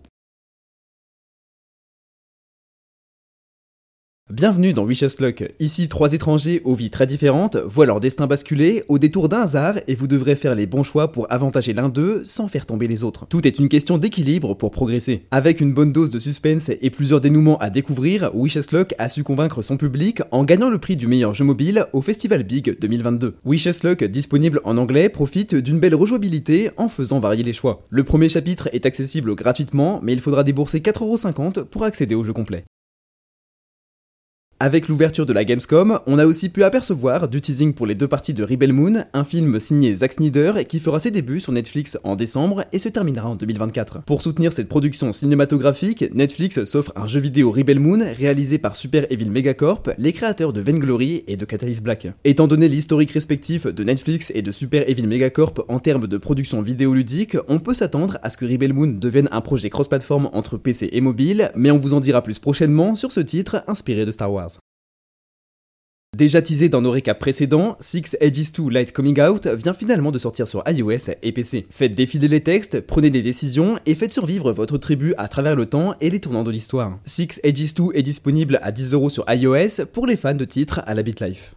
Bienvenue 4.31 4.73
dans 4.73 4.87
Wishes 4.87 5.21
Luck. 5.21 5.55
Ici, 5.61 5.87
trois 5.87 6.15
étrangers 6.15 6.63
aux 6.65 6.75
vies 6.75 6.91
très 6.91 7.07
différentes 7.07 7.57
voient 7.57 7.85
leur 7.85 8.01
destin 8.01 8.27
basculer 8.27 8.83
au 8.89 8.99
détour 8.99 9.29
d'un 9.29 9.43
hasard 9.43 9.77
et 9.87 9.95
vous 9.95 10.07
devrez 10.07 10.35
faire 10.35 10.55
les 10.55 10.67
bons 10.67 10.83
choix 10.83 11.13
pour 11.13 11.31
avantager 11.31 11.73
l'un 11.73 11.91
d'eux 11.91 12.23
sans 12.25 12.49
faire 12.49 12.65
tomber 12.65 12.89
les 12.89 13.05
autres. 13.05 13.27
Tout 13.29 13.47
est 13.47 13.59
une 13.59 13.69
question 13.69 13.97
d'équilibre 13.97 14.55
pour 14.55 14.71
progresser. 14.71 15.27
Avec 15.31 15.61
une 15.61 15.75
bonne 15.75 15.93
dose 15.93 16.11
de 16.11 16.19
suspense 16.19 16.69
et 16.69 16.91
plusieurs 16.91 17.21
dénouements 17.21 17.59
à 17.59 17.69
découvrir, 17.69 18.33
Wishes 18.35 18.73
Luck 18.73 18.95
a 18.99 19.11
su 19.11 19.23
convaincre 19.23 19.61
son 19.61 19.77
public 19.77 20.23
en 20.33 20.43
gagnant 20.43 20.71
le 20.71 20.79
prix 20.79 20.97
du 20.97 21.07
meilleur 21.07 21.35
jeu 21.35 21.45
mobile 21.45 21.87
au 21.93 22.01
Festival 22.01 22.43
Big 22.45 22.79
2022. 22.81 23.37
Wishes 23.45 23.85
Luck, 23.85 24.05
disponible 24.05 24.63
en 24.65 24.79
anglais, 24.79 25.11
profite 25.11 25.55
d'une 25.55 25.79
belle 25.79 25.95
rejouabilité 25.95 26.71
en 26.79 26.89
faisant 26.89 27.21
varier 27.21 27.45
les 27.45 27.53
choix. 27.53 27.87
Le 27.91 28.05
premier 28.05 28.31
chapitre 28.31 28.71
est 28.73 28.87
accessible 28.87 29.35
gratuitement, 29.35 30.01
mais 30.03 30.15
il 30.15 30.21
faudra 30.21 30.45
débourser 30.45 30.81
4,50€ 30.81 31.65
pour 31.65 31.85
accéder 31.85 32.15
au 32.15 32.25
jeu 32.25 32.33
complet. 32.33 32.65
Avec 34.61 34.87
l'ouverture 34.87 35.27
de 35.27 35.33
la 35.33 35.45
Gamescom, 35.45 35.99
on 36.07 36.17
a 36.17 36.27
aussi 36.27 36.49
pu 36.49 36.63
apercevoir 36.63 37.29
du 37.29 37.41
teasing 37.41 37.75
pour 37.75 37.87
les 37.87 37.97
deux 37.97 38.07
parties 38.07 38.35
de 38.35 38.45
Rebel 38.45 38.73
Moon, 38.73 39.05
un 39.13 39.25
film 39.25 39.59
signé 39.59 39.97
Zack 39.97 40.13
Snyder 40.13 40.53
qui 40.69 40.79
fera 40.79 41.01
ses 41.01 41.11
débuts 41.11 41.41
sur 41.41 41.51
Netflix 41.51 41.99
en 42.05 42.15
décembre 42.15 42.65
et 42.73 42.79
se 42.79 42.89
terminera 42.89 43.29
en 43.29 43.35
2024. 43.35 44.05
Pour 44.05 44.23
soutenir 44.23 44.53
cette 44.53 44.69
production 44.69 45.11
cinématographique, 45.11 46.05
Netflix 46.15 46.63
s'offre 46.65 46.93
un 46.95 47.09
jeu 47.09 47.19
vidéo 47.19 47.51
Rebel 47.51 47.81
Moon 47.81 47.99
réalisé 48.17 48.59
par 48.59 48.77
Super 48.77 49.11
Evil 49.13 49.29
Megacorp, 49.29 49.91
les 49.99 50.13
créateurs 50.13 50.53
de 50.53 50.61
Vainglory 50.61 51.25
et 51.27 51.37
de 51.37 51.45
Catalyst 51.45 51.83
Black. 51.83 52.07
Étant 52.25 52.47
donné 52.47 52.69
l'historique 52.69 53.11
respectif 53.11 53.67
de 53.67 53.85
Netflix 53.85 54.31
et 54.37 54.43
de 54.43 54.53
Super 54.53 54.89
Evil 54.89 55.09
Megacorp 55.09 55.65
en 55.67 55.81
termes 55.81 56.07
de 56.07 56.17
production 56.17 56.63
vidéoludique, 56.63 57.37
on 57.49 57.59
peut 57.59 57.75
s'attendre 57.75 58.19
à 58.23 58.31
ce 58.31 58.37
que 58.37 58.47
Rebel 58.47 58.73
Moon 58.73 58.87
devienne 58.87 59.29
un 59.33 59.41
projet 59.41 59.69
cross-platform 59.69 60.31
entre 60.33 60.59
PC 60.59 60.91
et 60.93 61.01
mobile, 61.01 61.51
mais 61.57 61.73
on 61.73 61.79
vous 61.79 61.93
en 61.93 62.01
dira 62.01 62.23
plus 62.23 62.39
prochainement 62.39 62.95
sur 62.95 63.11
ce 63.11 63.21
titre 63.21 63.65
inspiré 63.67 64.07
de 64.07 64.13
Star 64.13 64.33
Wars. 64.33 64.54
Déjà 66.15 66.41
teasé 66.43 66.69
dans 66.69 66.81
nos 66.81 66.93
récaps 66.93 67.19
précédents, 67.19 67.77
Six 67.81 68.17
Edges 68.21 68.53
2 68.53 68.71
Light 68.71 68.93
Coming 68.93 69.21
Out 69.21 69.49
vient 69.49 69.73
finalement 69.73 70.13
de 70.13 70.19
sortir 70.19 70.47
sur 70.47 70.63
iOS 70.69 71.11
et 71.23 71.33
PC. 71.33 71.67
Faites 71.71 71.95
défiler 71.97 72.29
les 72.29 72.41
textes, 72.41 72.81
prenez 72.81 73.11
des 73.11 73.23
décisions 73.23 73.81
et 73.85 73.97
faites 73.97 74.13
survivre 74.13 74.53
votre 74.53 74.79
tribu 74.79 75.15
à 75.19 75.27
travers 75.27 75.57
le 75.57 75.67
temps 75.67 75.97
et 76.01 76.11
les 76.11 76.21
tournants 76.21 76.45
de 76.45 76.53
l'histoire. 76.53 76.99
Six 77.05 77.41
Edges 77.43 77.75
2 77.75 77.85
est 77.95 78.03
disponible 78.03 78.61
à 78.63 78.71
10€ 78.71 79.09
sur 79.09 79.25
iOS 79.29 79.87
pour 79.93 80.07
les 80.07 80.17
fans 80.17 80.35
de 80.35 80.45
titres 80.45 80.83
à 80.87 80.95
la 80.95 81.03
BitLife. 81.03 81.57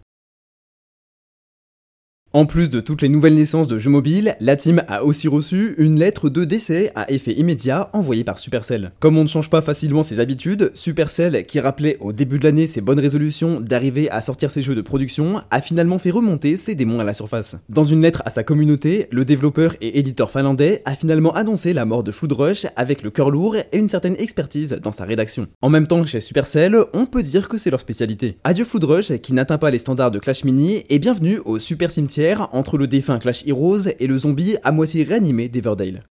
En 2.38 2.46
plus 2.46 2.70
de 2.70 2.82
toutes 2.82 3.02
les 3.02 3.10
nouvelles 3.10 3.34
naissances 3.34 3.68
de 3.68 3.80
jeux 3.80 3.90
mobiles, 3.90 4.36
la 4.42 4.56
team 4.56 4.84
a 4.88 5.04
aussi 5.04 5.28
reçu 5.28 5.74
une 5.80 5.98
lettre 5.98 6.30
de 6.30 6.46
décès 6.46 6.92
à 6.94 7.12
effet 7.12 7.34
immédiat 7.34 7.90
envoyée 7.94 8.24
par 8.24 8.38
Supercell. 8.38 8.92
Comme 9.00 9.18
on 9.18 9.24
ne 9.24 9.28
change 9.28 9.50
pas 9.50 9.64
facilement 9.64 10.04
ses 10.04 10.20
habitudes, 10.20 10.72
Supercell, 10.76 11.48
qui 11.48 11.60
rappelait 11.60 11.98
au 12.00 12.14
début 12.14 12.38
de 12.38 12.44
l'année 12.44 12.68
ses 12.68 12.80
bonnes 12.80 13.00
résolutions 13.00 13.60
d'arriver 13.60 14.08
à 14.12 14.22
sortir 14.22 14.52
ses 14.52 14.62
jeux 14.62 14.76
de 14.76 14.84
production, 14.84 15.42
a 15.50 15.62
finalement 15.62 15.98
fait 15.98 16.12
remonter 16.12 16.58
ses 16.58 16.76
démons 16.76 17.00
à 17.00 17.04
la 17.04 17.16
surface. 17.16 17.58
Dans 17.70 17.84
une 17.84 18.04
lettre 18.04 18.22
à 18.24 18.30
sa 18.30 18.44
communauté, 18.44 19.08
le 19.10 19.26
développeur 19.26 19.76
et 19.82 19.98
éditeur 19.98 20.30
finlandais 20.30 20.84
a 20.86 20.96
finalement 20.96 21.34
annoncé 21.34 21.74
la 21.74 21.86
mort 21.86 22.04
de 22.04 22.12
Flood 22.12 22.34
Rush 22.34 22.68
avec 22.76 23.02
le 23.02 23.10
cœur 23.10 23.32
lourd 23.32 23.56
et 23.56 23.80
une 23.80 23.88
certaine 23.88 24.16
expertise 24.20 24.80
dans 24.84 24.92
sa 24.92 25.06
rédaction. 25.06 25.48
En 25.64 25.72
même 25.72 25.88
temps 25.88 26.06
chez 26.06 26.22
Supercell, 26.22 26.78
on 26.94 27.08
peut 27.08 27.24
dire 27.24 27.50
que 27.50 27.58
c'est 27.58 27.72
leur 27.72 27.82
spécialité. 27.82 28.38
Adieu 28.44 28.64
Flood 28.64 28.84
Rush 28.84 29.18
qui 29.24 29.34
n'atteint 29.34 29.58
pas 29.58 29.72
les 29.72 29.80
standards 29.80 30.12
de 30.12 30.20
Clash 30.20 30.44
Mini 30.44 30.84
et 30.88 31.00
bienvenue 31.00 31.40
au 31.44 31.58
Super 31.58 31.90
Cimetière 31.90 32.27
entre 32.36 32.78
le 32.78 32.88
défunt 32.88 33.20
Clash 33.20 33.46
Heroes 33.46 33.88
et 34.00 34.08
le 34.08 34.18
zombie 34.18 34.58
à 34.64 34.72
moitié 34.72 35.04
réanimé 35.04 35.50
d'Everdale. 35.50 36.02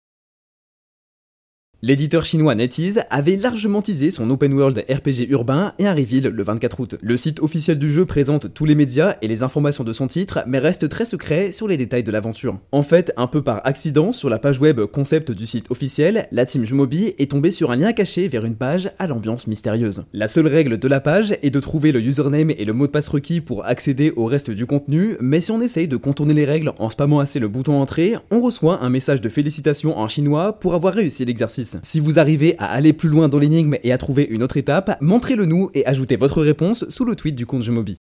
L'éditeur 1.82 2.24
chinois 2.24 2.54
NetEase 2.54 3.02
avait 3.10 3.36
largement 3.36 3.82
teasé 3.82 4.10
son 4.10 4.30
open 4.30 4.54
world 4.54 4.82
RPG 4.88 5.28
urbain 5.28 5.74
et 5.78 5.86
un 5.86 5.92
reveal 5.92 6.28
le 6.28 6.42
24 6.42 6.80
août. 6.80 6.96
Le 7.02 7.18
site 7.18 7.40
officiel 7.40 7.78
du 7.78 7.92
jeu 7.92 8.06
présente 8.06 8.54
tous 8.54 8.64
les 8.64 8.74
médias 8.74 9.18
et 9.20 9.28
les 9.28 9.42
informations 9.42 9.84
de 9.84 9.92
son 9.92 10.06
titre, 10.06 10.42
mais 10.46 10.58
reste 10.58 10.88
très 10.88 11.04
secret 11.04 11.52
sur 11.52 11.68
les 11.68 11.76
détails 11.76 12.02
de 12.02 12.10
l'aventure. 12.10 12.58
En 12.72 12.80
fait, 12.80 13.12
un 13.18 13.26
peu 13.26 13.42
par 13.42 13.60
accident, 13.66 14.12
sur 14.12 14.30
la 14.30 14.38
page 14.38 14.58
web 14.58 14.80
concept 14.86 15.32
du 15.32 15.46
site 15.46 15.70
officiel, 15.70 16.28
la 16.32 16.46
team 16.46 16.64
Jumobi 16.64 17.12
est 17.18 17.30
tombée 17.30 17.50
sur 17.50 17.70
un 17.70 17.76
lien 17.76 17.92
caché 17.92 18.26
vers 18.26 18.46
une 18.46 18.56
page 18.56 18.90
à 18.98 19.06
l'ambiance 19.06 19.46
mystérieuse. 19.46 20.04
La 20.14 20.28
seule 20.28 20.46
règle 20.46 20.78
de 20.78 20.88
la 20.88 21.00
page 21.00 21.36
est 21.42 21.50
de 21.50 21.60
trouver 21.60 21.92
le 21.92 22.00
username 22.00 22.52
et 22.52 22.64
le 22.64 22.72
mot 22.72 22.86
de 22.86 22.92
passe 22.92 23.08
requis 23.08 23.42
pour 23.42 23.66
accéder 23.66 24.14
au 24.16 24.24
reste 24.24 24.50
du 24.50 24.64
contenu, 24.64 25.18
mais 25.20 25.42
si 25.42 25.50
on 25.50 25.60
essaye 25.60 25.88
de 25.88 25.98
contourner 25.98 26.32
les 26.32 26.46
règles 26.46 26.72
en 26.78 26.88
spammant 26.88 27.18
assez 27.18 27.38
le 27.38 27.48
bouton 27.48 27.78
entrée, 27.78 28.14
on 28.30 28.40
reçoit 28.40 28.82
un 28.82 28.88
message 28.88 29.20
de 29.20 29.28
félicitations 29.28 29.98
en 29.98 30.08
chinois 30.08 30.54
pour 30.54 30.74
avoir 30.74 30.94
réussi 30.94 31.26
l'exercice. 31.26 31.65
Si 31.82 32.00
vous 32.00 32.18
arrivez 32.18 32.56
à 32.58 32.66
aller 32.66 32.92
plus 32.92 33.08
loin 33.08 33.28
dans 33.28 33.38
l'énigme 33.38 33.76
et 33.82 33.92
à 33.92 33.98
trouver 33.98 34.26
une 34.28 34.42
autre 34.42 34.56
étape, 34.56 34.96
montrez-le 35.00 35.44
nous 35.44 35.70
et 35.74 35.86
ajoutez 35.86 36.16
votre 36.16 36.42
réponse 36.42 36.88
sous 36.88 37.04
le 37.04 37.16
tweet 37.16 37.34
du 37.34 37.46
compte 37.46 37.62
Jumobi. 37.62 37.96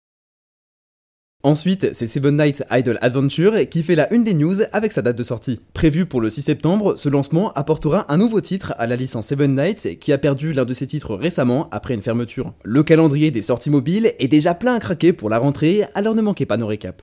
Ensuite, 1.44 1.92
c'est 1.92 2.06
Seven 2.06 2.38
Nights 2.38 2.64
Idle 2.70 2.98
Adventure 3.02 3.68
qui 3.68 3.82
fait 3.82 3.96
la 3.96 4.10
une 4.14 4.24
des 4.24 4.32
news 4.32 4.54
avec 4.72 4.92
sa 4.92 5.02
date 5.02 5.18
de 5.18 5.22
sortie. 5.22 5.60
Prévu 5.74 6.06
pour 6.06 6.22
le 6.22 6.30
6 6.30 6.40
septembre, 6.40 6.96
ce 6.96 7.10
lancement 7.10 7.52
apportera 7.52 8.10
un 8.10 8.16
nouveau 8.16 8.40
titre 8.40 8.74
à 8.78 8.86
la 8.86 8.96
licence 8.96 9.26
Seven 9.26 9.54
Nights 9.54 9.98
qui 9.98 10.10
a 10.14 10.16
perdu 10.16 10.54
l'un 10.54 10.64
de 10.64 10.72
ses 10.72 10.86
titres 10.86 11.14
récemment 11.14 11.68
après 11.70 11.92
une 11.92 12.00
fermeture. 12.00 12.54
Le 12.62 12.82
calendrier 12.82 13.30
des 13.30 13.42
sorties 13.42 13.68
mobiles 13.68 14.14
est 14.18 14.28
déjà 14.28 14.54
plein 14.54 14.74
à 14.74 14.80
craquer 14.80 15.12
pour 15.12 15.28
la 15.28 15.38
rentrée, 15.38 15.84
alors 15.94 16.14
ne 16.14 16.22
manquez 16.22 16.46
pas 16.46 16.56
nos 16.56 16.66
récaps. 16.66 17.02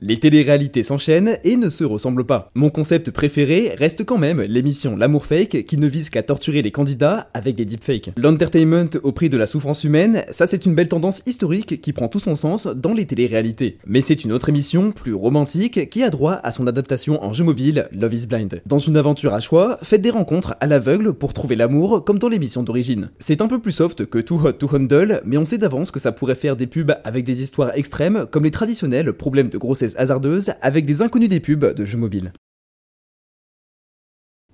Les 0.00 0.18
téléréalités 0.18 0.84
s'enchaînent 0.84 1.38
et 1.42 1.56
ne 1.56 1.70
se 1.70 1.82
ressemblent 1.82 2.24
pas. 2.24 2.52
Mon 2.54 2.70
concept 2.70 3.10
préféré 3.10 3.74
reste 3.76 4.04
quand 4.04 4.16
même 4.16 4.40
l'émission 4.42 4.96
L'amour 4.96 5.26
fake 5.26 5.64
qui 5.66 5.76
ne 5.76 5.88
vise 5.88 6.08
qu'à 6.08 6.22
torturer 6.22 6.62
les 6.62 6.70
candidats 6.70 7.30
avec 7.34 7.56
des 7.56 7.64
deepfakes. 7.64 8.12
L'entertainment 8.16 8.90
au 9.02 9.10
prix 9.10 9.28
de 9.28 9.36
la 9.36 9.48
souffrance 9.48 9.82
humaine, 9.82 10.22
ça 10.30 10.46
c'est 10.46 10.66
une 10.66 10.76
belle 10.76 10.86
tendance 10.86 11.22
historique 11.26 11.80
qui 11.80 11.92
prend 11.92 12.06
tout 12.06 12.20
son 12.20 12.36
sens 12.36 12.68
dans 12.68 12.94
les 12.94 13.06
téléréalités. 13.06 13.78
Mais 13.86 14.00
c'est 14.00 14.22
une 14.22 14.30
autre 14.30 14.50
émission, 14.50 14.92
plus 14.92 15.14
romantique, 15.14 15.90
qui 15.90 16.04
a 16.04 16.10
droit 16.10 16.34
à 16.44 16.52
son 16.52 16.68
adaptation 16.68 17.20
en 17.24 17.32
jeu 17.32 17.42
mobile 17.42 17.88
Love 17.92 18.14
is 18.14 18.26
Blind. 18.28 18.62
Dans 18.66 18.78
une 18.78 18.96
aventure 18.96 19.34
à 19.34 19.40
choix, 19.40 19.80
faites 19.82 20.02
des 20.02 20.10
rencontres 20.10 20.54
à 20.60 20.68
l'aveugle 20.68 21.12
pour 21.12 21.32
trouver 21.32 21.56
l'amour 21.56 22.04
comme 22.04 22.20
dans 22.20 22.28
l'émission 22.28 22.62
d'origine. 22.62 23.10
C'est 23.18 23.40
un 23.40 23.48
peu 23.48 23.58
plus 23.58 23.72
soft 23.72 24.06
que 24.06 24.18
Too 24.18 24.46
Hot 24.46 24.52
to 24.52 24.68
Handle, 24.72 25.22
mais 25.24 25.38
on 25.38 25.44
sait 25.44 25.58
d'avance 25.58 25.90
que 25.90 25.98
ça 25.98 26.12
pourrait 26.12 26.36
faire 26.36 26.56
des 26.56 26.68
pubs 26.68 26.94
avec 27.02 27.24
des 27.24 27.42
histoires 27.42 27.72
extrêmes 27.74 28.26
comme 28.30 28.44
les 28.44 28.52
traditionnels 28.52 29.12
problèmes 29.12 29.48
de 29.48 29.58
grossesse 29.58 29.87
hasardeuse 29.96 30.52
avec 30.60 30.86
des 30.86 31.02
inconnus 31.02 31.28
des 31.28 31.40
pubs 31.40 31.74
de 31.74 31.84
jeux 31.84 31.98
mobiles. 31.98 32.32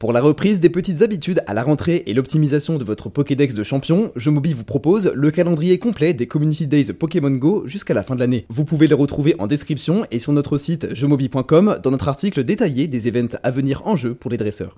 Pour 0.01 0.13
la 0.13 0.21
reprise 0.21 0.61
des 0.61 0.71
petites 0.71 1.03
habitudes 1.03 1.43
à 1.47 1.55
la 1.55 1.63
rentrée 1.63 2.03
et 2.07 2.15
l'optimisation 2.15 2.79
de 2.79 2.85
votre 2.85 3.09
Pokédex 3.09 3.55
de 3.55 3.63
champions, 3.63 4.13
Jeuxmobile 4.17 4.55
vous 4.55 4.65
propose 4.65 5.13
le 5.15 5.31
calendrier 5.31 5.79
complet 5.79 6.13
des 6.13 6.27
Community 6.27 6.67
Days 6.67 6.93
Pokémon 6.93 7.31
Go 7.31 7.63
jusqu'à 7.67 7.95
la 7.95 8.03
fin 8.03 8.15
de 8.15 8.21
l'année. 8.21 8.45
Vous 8.51 8.65
pouvez 8.65 8.89
le 8.89 8.97
retrouver 8.97 9.35
en 9.39 9.47
description 9.47 10.05
et 10.11 10.19
sur 10.19 10.33
notre 10.33 10.59
site 10.59 10.95
jeuxmobile.com 10.95 11.79
dans 11.83 11.91
notre 11.91 12.09
article 12.09 12.45
détaillé 12.45 12.89
des 12.89 13.09
événements 13.09 13.39
à 13.43 13.51
venir 13.51 13.87
en 13.87 13.97
jeu 13.97 14.15
pour 14.15 14.31
les 14.31 14.37
dresseurs. 14.37 14.77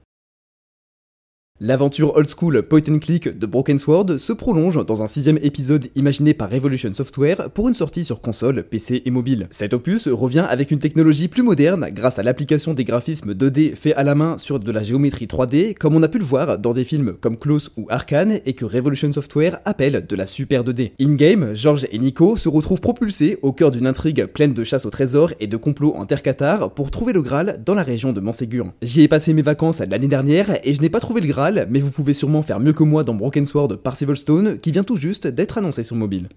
L'aventure 1.59 2.15
old 2.15 2.29
school 2.29 2.63
point 2.65 2.83
and 2.87 2.99
click 2.99 3.39
de 3.39 3.47
Broken 3.47 3.79
Sword 3.79 4.19
se 4.19 4.35
prolonge 4.35 4.85
dans 4.85 5.03
un 5.03 5.07
sixième 5.07 5.39
épisode 5.41 5.87
imaginé 5.95 6.35
par 6.35 6.51
Revolution 6.51 6.93
Software 6.93 7.49
pour 7.49 7.67
une 7.67 7.75
sortie 7.75 8.05
sur 8.05 8.21
console, 8.21 8.63
PC 8.63 9.01
et 9.07 9.11
mobile. 9.11 9.49
Cet 9.51 9.73
opus 9.73 10.07
revient 10.07 10.45
avec 10.47 10.71
une 10.71 10.81
technologie 10.81 11.29
plus 11.29 11.43
moderne 11.43 11.89
grâce 11.93 12.19
à 12.19 12.23
l'application 12.23 12.75
des 12.75 12.85
graphismes 12.85 13.33
2D 13.33 13.75
faits 13.75 13.97
à 13.97 14.03
la 14.03 14.15
main 14.15 14.37
sur 14.37 14.61
de 14.61 14.71
la 14.71 14.83
géométrie 14.83 15.25
3D 15.25 15.73
comme 15.73 15.97
on 15.97 16.03
a 16.03 16.09
pu 16.09 16.19
le 16.19 16.27
voir 16.27 16.59
dans 16.59 16.75
des 16.75 16.85
films 16.85 17.15
comme 17.23 17.39
Close 17.39 17.71
ou 17.79 17.87
Arkane 17.89 18.39
et 18.45 18.53
que 18.53 18.67
Revolution 18.67 19.11
Software 19.11 19.61
appelle 19.65 20.05
de 20.07 20.15
la 20.15 20.27
super 20.27 20.63
2D. 20.63 20.93
In-game, 21.01 21.55
George 21.55 21.87
et 21.91 21.99
Nico 21.99 22.37
se 22.37 22.51
retrouvent 22.51 22.83
propulsés 22.83 23.39
au 23.41 23.53
cœur 23.53 23.71
d'une 23.71 23.87
intrigue 23.87 24.27
pleine 24.27 24.53
de 24.53 24.63
chasse 24.63 24.85
au 24.85 24.91
trésor 24.91 25.33
et 25.41 25.47
de 25.47 25.57
complots 25.57 25.95
en 25.97 26.05
terre 26.05 26.21
Qatar 26.21 26.73
pour 26.73 26.91
trouver 26.91 27.15
le 27.15 27.23
Graal 27.23 27.63
dans 27.65 27.75
la 27.75 27.83
région 27.83 28.13
de 28.13 28.21
Montségur. 28.21 28.75
J'y 28.83 29.01
ai 29.01 29.09
passé 29.09 29.33
mes 29.33 29.41
vacances 29.41 29.81
l'année 29.81 30.07
dernière 30.07 30.59
et 30.63 30.75
je 30.75 30.83
n'ai 30.83 30.91
pas 30.91 31.01
trouvé 31.01 31.23
le 31.23 31.29
Graal 31.29 31.46
mais 31.69 31.81
vous 31.81 31.91
pouvez 31.91 32.15
sûrement 32.15 32.43
faire 32.43 32.61
mieux 32.61 32.73
que 32.73 32.83
moi 32.83 33.05
dans 33.05 33.15
Broken 33.15 33.47
Sword 33.47 33.79
par 33.83 33.97
Stone, 33.97 34.59
qui 34.59 34.73
vient 34.73 34.85
tout 34.85 34.97
juste 34.97 35.27
d'être 35.27 35.59
annoncé 35.59 35.83
sur 35.83 35.97
mobile. 35.97 36.29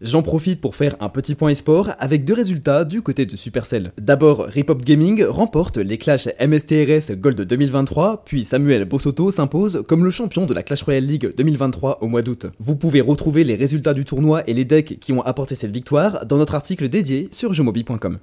J'en 0.00 0.22
profite 0.22 0.60
pour 0.60 0.76
faire 0.76 0.94
un 1.00 1.08
petit 1.08 1.34
point 1.34 1.52
e-sport 1.52 1.90
avec 1.98 2.24
deux 2.24 2.34
résultats 2.34 2.84
du 2.84 3.02
côté 3.02 3.26
de 3.26 3.34
Supercell. 3.34 3.92
D'abord, 3.98 4.46
Repop 4.54 4.80
Gaming 4.84 5.24
remporte 5.24 5.76
les 5.76 5.98
Clash 5.98 6.28
MSTRS 6.40 7.16
Gold 7.16 7.40
2023, 7.40 8.22
puis 8.24 8.44
Samuel 8.44 8.84
Bosoto 8.84 9.32
s'impose 9.32 9.82
comme 9.88 10.04
le 10.04 10.12
champion 10.12 10.46
de 10.46 10.54
la 10.54 10.62
Clash 10.62 10.84
Royale 10.84 11.04
League 11.04 11.34
2023 11.36 11.98
au 12.00 12.06
mois 12.06 12.22
d'août. 12.22 12.46
Vous 12.60 12.76
pouvez 12.76 13.00
retrouver 13.00 13.42
les 13.42 13.56
résultats 13.56 13.94
du 13.94 14.04
tournoi 14.04 14.48
et 14.48 14.54
les 14.54 14.64
decks 14.64 15.00
qui 15.00 15.12
ont 15.12 15.22
apporté 15.22 15.56
cette 15.56 15.72
victoire 15.72 16.26
dans 16.26 16.36
notre 16.36 16.54
article 16.54 16.88
dédié 16.88 17.28
sur 17.32 17.52
jeuxmobile.com. 17.52 18.18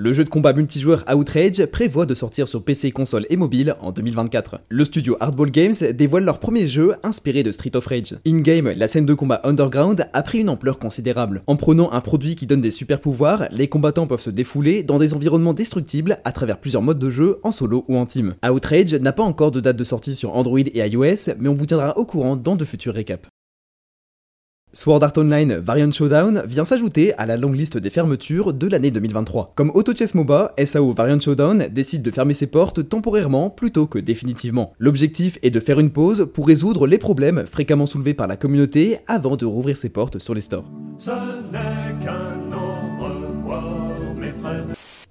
Le 0.00 0.12
jeu 0.12 0.22
de 0.22 0.28
combat 0.28 0.52
multijoueur 0.52 1.04
Outrage 1.12 1.66
prévoit 1.66 2.06
de 2.06 2.14
sortir 2.14 2.46
sur 2.46 2.62
PC, 2.62 2.92
console 2.92 3.26
et 3.30 3.36
mobile 3.36 3.74
en 3.80 3.90
2024. 3.90 4.60
Le 4.68 4.84
studio 4.84 5.16
Hardball 5.18 5.50
Games 5.50 5.74
dévoile 5.92 6.22
leur 6.22 6.38
premier 6.38 6.68
jeu 6.68 6.92
inspiré 7.02 7.42
de 7.42 7.50
Street 7.50 7.74
of 7.74 7.84
Rage. 7.84 8.14
In-game, 8.24 8.68
la 8.76 8.86
scène 8.86 9.06
de 9.06 9.14
combat 9.14 9.40
underground 9.42 10.08
a 10.12 10.22
pris 10.22 10.38
une 10.38 10.50
ampleur 10.50 10.78
considérable. 10.78 11.42
En 11.48 11.56
prenant 11.56 11.90
un 11.90 12.00
produit 12.00 12.36
qui 12.36 12.46
donne 12.46 12.60
des 12.60 12.70
super 12.70 13.00
pouvoirs, 13.00 13.48
les 13.50 13.66
combattants 13.66 14.06
peuvent 14.06 14.20
se 14.20 14.30
défouler 14.30 14.84
dans 14.84 15.00
des 15.00 15.14
environnements 15.14 15.52
destructibles 15.52 16.18
à 16.24 16.30
travers 16.30 16.60
plusieurs 16.60 16.82
modes 16.82 17.00
de 17.00 17.10
jeu 17.10 17.40
en 17.42 17.50
solo 17.50 17.84
ou 17.88 17.96
en 17.96 18.06
team. 18.06 18.36
Outrage 18.48 18.94
n'a 18.94 19.12
pas 19.12 19.24
encore 19.24 19.50
de 19.50 19.58
date 19.58 19.76
de 19.76 19.82
sortie 19.82 20.14
sur 20.14 20.36
Android 20.36 20.60
et 20.60 20.78
iOS, 20.78 21.34
mais 21.40 21.48
on 21.48 21.54
vous 21.54 21.66
tiendra 21.66 21.98
au 21.98 22.04
courant 22.04 22.36
dans 22.36 22.54
de 22.54 22.64
futurs 22.64 22.94
récaps. 22.94 23.28
Sword 24.74 25.02
Art 25.02 25.14
Online 25.16 25.54
Variant 25.56 25.90
Showdown 25.90 26.42
vient 26.46 26.64
s'ajouter 26.64 27.14
à 27.14 27.24
la 27.24 27.38
longue 27.38 27.56
liste 27.56 27.78
des 27.78 27.88
fermetures 27.88 28.52
de 28.52 28.66
l'année 28.66 28.90
2023. 28.90 29.52
Comme 29.54 29.70
Auto 29.74 29.94
Chess 29.94 30.14
MOBA, 30.14 30.54
SAO 30.62 30.92
Variant 30.92 31.18
Showdown 31.18 31.68
décide 31.68 32.02
de 32.02 32.10
fermer 32.10 32.34
ses 32.34 32.48
portes 32.48 32.86
temporairement 32.86 33.48
plutôt 33.48 33.86
que 33.86 33.98
définitivement. 33.98 34.74
L'objectif 34.78 35.38
est 35.42 35.50
de 35.50 35.60
faire 35.60 35.80
une 35.80 35.90
pause 35.90 36.28
pour 36.34 36.46
résoudre 36.46 36.86
les 36.86 36.98
problèmes 36.98 37.46
fréquemment 37.46 37.86
soulevés 37.86 38.14
par 38.14 38.26
la 38.26 38.36
communauté 38.36 38.98
avant 39.06 39.36
de 39.36 39.46
rouvrir 39.46 39.76
ses 39.76 39.88
portes 39.88 40.18
sur 40.18 40.34
les 40.34 40.42
stores. 40.42 40.70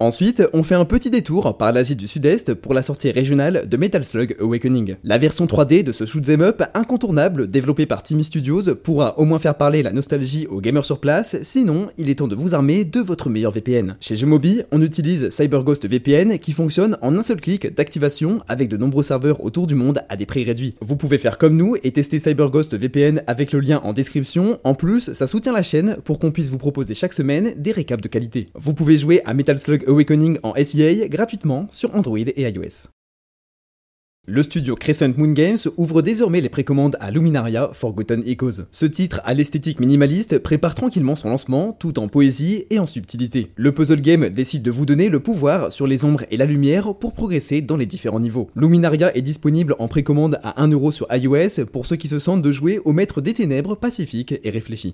Ensuite, 0.00 0.44
on 0.52 0.62
fait 0.62 0.76
un 0.76 0.84
petit 0.84 1.10
détour 1.10 1.56
par 1.56 1.72
l'Asie 1.72 1.96
du 1.96 2.06
Sud-Est 2.06 2.54
pour 2.54 2.72
la 2.72 2.82
sortie 2.82 3.10
régionale 3.10 3.68
de 3.68 3.76
Metal 3.76 4.04
Slug 4.04 4.36
Awakening. 4.38 4.94
La 5.02 5.18
version 5.18 5.46
3D 5.46 5.82
de 5.82 5.90
ce 5.90 6.06
shoot'em 6.06 6.40
up 6.40 6.62
incontournable 6.74 7.48
développé 7.48 7.84
par 7.84 8.04
Timmy 8.04 8.22
Studios 8.22 8.76
pourra 8.76 9.18
au 9.18 9.24
moins 9.24 9.40
faire 9.40 9.56
parler 9.56 9.82
la 9.82 9.92
nostalgie 9.92 10.46
aux 10.46 10.60
gamers 10.60 10.84
sur 10.84 11.00
place, 11.00 11.38
sinon 11.42 11.88
il 11.98 12.10
est 12.10 12.20
temps 12.20 12.28
de 12.28 12.36
vous 12.36 12.54
armer 12.54 12.84
de 12.84 13.00
votre 13.00 13.28
meilleur 13.28 13.50
VPN. 13.50 13.96
Chez 13.98 14.14
Gemobi, 14.14 14.62
on 14.70 14.82
utilise 14.82 15.30
CyberGhost 15.30 15.88
VPN 15.88 16.38
qui 16.38 16.52
fonctionne 16.52 16.96
en 17.02 17.16
un 17.16 17.22
seul 17.24 17.40
clic 17.40 17.74
d'activation 17.74 18.40
avec 18.46 18.68
de 18.68 18.76
nombreux 18.76 19.02
serveurs 19.02 19.42
autour 19.42 19.66
du 19.66 19.74
monde 19.74 20.04
à 20.08 20.14
des 20.14 20.26
prix 20.26 20.44
réduits. 20.44 20.76
Vous 20.80 20.94
pouvez 20.94 21.18
faire 21.18 21.38
comme 21.38 21.56
nous 21.56 21.74
et 21.82 21.90
tester 21.90 22.20
CyberGhost 22.20 22.76
VPN 22.76 23.24
avec 23.26 23.50
le 23.50 23.58
lien 23.58 23.80
en 23.82 23.92
description. 23.92 24.58
En 24.62 24.76
plus, 24.76 25.12
ça 25.12 25.26
soutient 25.26 25.52
la 25.52 25.64
chaîne 25.64 25.96
pour 26.04 26.20
qu'on 26.20 26.30
puisse 26.30 26.50
vous 26.50 26.58
proposer 26.58 26.94
chaque 26.94 27.14
semaine 27.14 27.54
des 27.56 27.72
récaps 27.72 28.00
de 28.00 28.08
qualité. 28.08 28.46
Vous 28.54 28.74
pouvez 28.74 28.96
jouer 28.96 29.22
à 29.24 29.34
Metal 29.34 29.58
Slug 29.58 29.87
Awakening 29.88 30.38
en 30.42 30.54
SEA 30.54 31.08
gratuitement 31.08 31.66
sur 31.70 31.94
Android 31.94 32.18
et 32.18 32.42
iOS. 32.42 32.90
Le 34.30 34.42
studio 34.42 34.74
Crescent 34.74 35.16
Moon 35.16 35.32
Games 35.32 35.56
ouvre 35.78 36.02
désormais 36.02 36.42
les 36.42 36.50
précommandes 36.50 36.98
à 37.00 37.10
Luminaria 37.10 37.70
Forgotten 37.72 38.22
Echoes. 38.26 38.66
Ce 38.70 38.84
titre 38.84 39.22
à 39.24 39.32
l'esthétique 39.32 39.80
minimaliste 39.80 40.38
prépare 40.40 40.74
tranquillement 40.74 41.16
son 41.16 41.30
lancement 41.30 41.72
tout 41.72 41.98
en 41.98 42.08
poésie 42.08 42.66
et 42.68 42.78
en 42.78 42.84
subtilité. 42.84 43.52
Le 43.56 43.72
puzzle 43.72 44.02
game 44.02 44.28
décide 44.28 44.62
de 44.62 44.70
vous 44.70 44.84
donner 44.84 45.08
le 45.08 45.20
pouvoir 45.20 45.72
sur 45.72 45.86
les 45.86 46.04
ombres 46.04 46.24
et 46.30 46.36
la 46.36 46.44
lumière 46.44 46.94
pour 46.94 47.14
progresser 47.14 47.62
dans 47.62 47.78
les 47.78 47.86
différents 47.86 48.20
niveaux. 48.20 48.50
Luminaria 48.54 49.16
est 49.16 49.22
disponible 49.22 49.74
en 49.78 49.88
précommande 49.88 50.38
à 50.42 50.62
1€ 50.62 50.90
sur 50.90 51.06
iOS 51.10 51.64
pour 51.72 51.86
ceux 51.86 51.96
qui 51.96 52.08
se 52.08 52.18
sentent 52.18 52.42
de 52.42 52.52
jouer 52.52 52.80
au 52.84 52.92
maître 52.92 53.22
des 53.22 53.32
ténèbres 53.32 53.76
pacifique 53.76 54.34
et 54.42 54.50
réfléchi. 54.50 54.92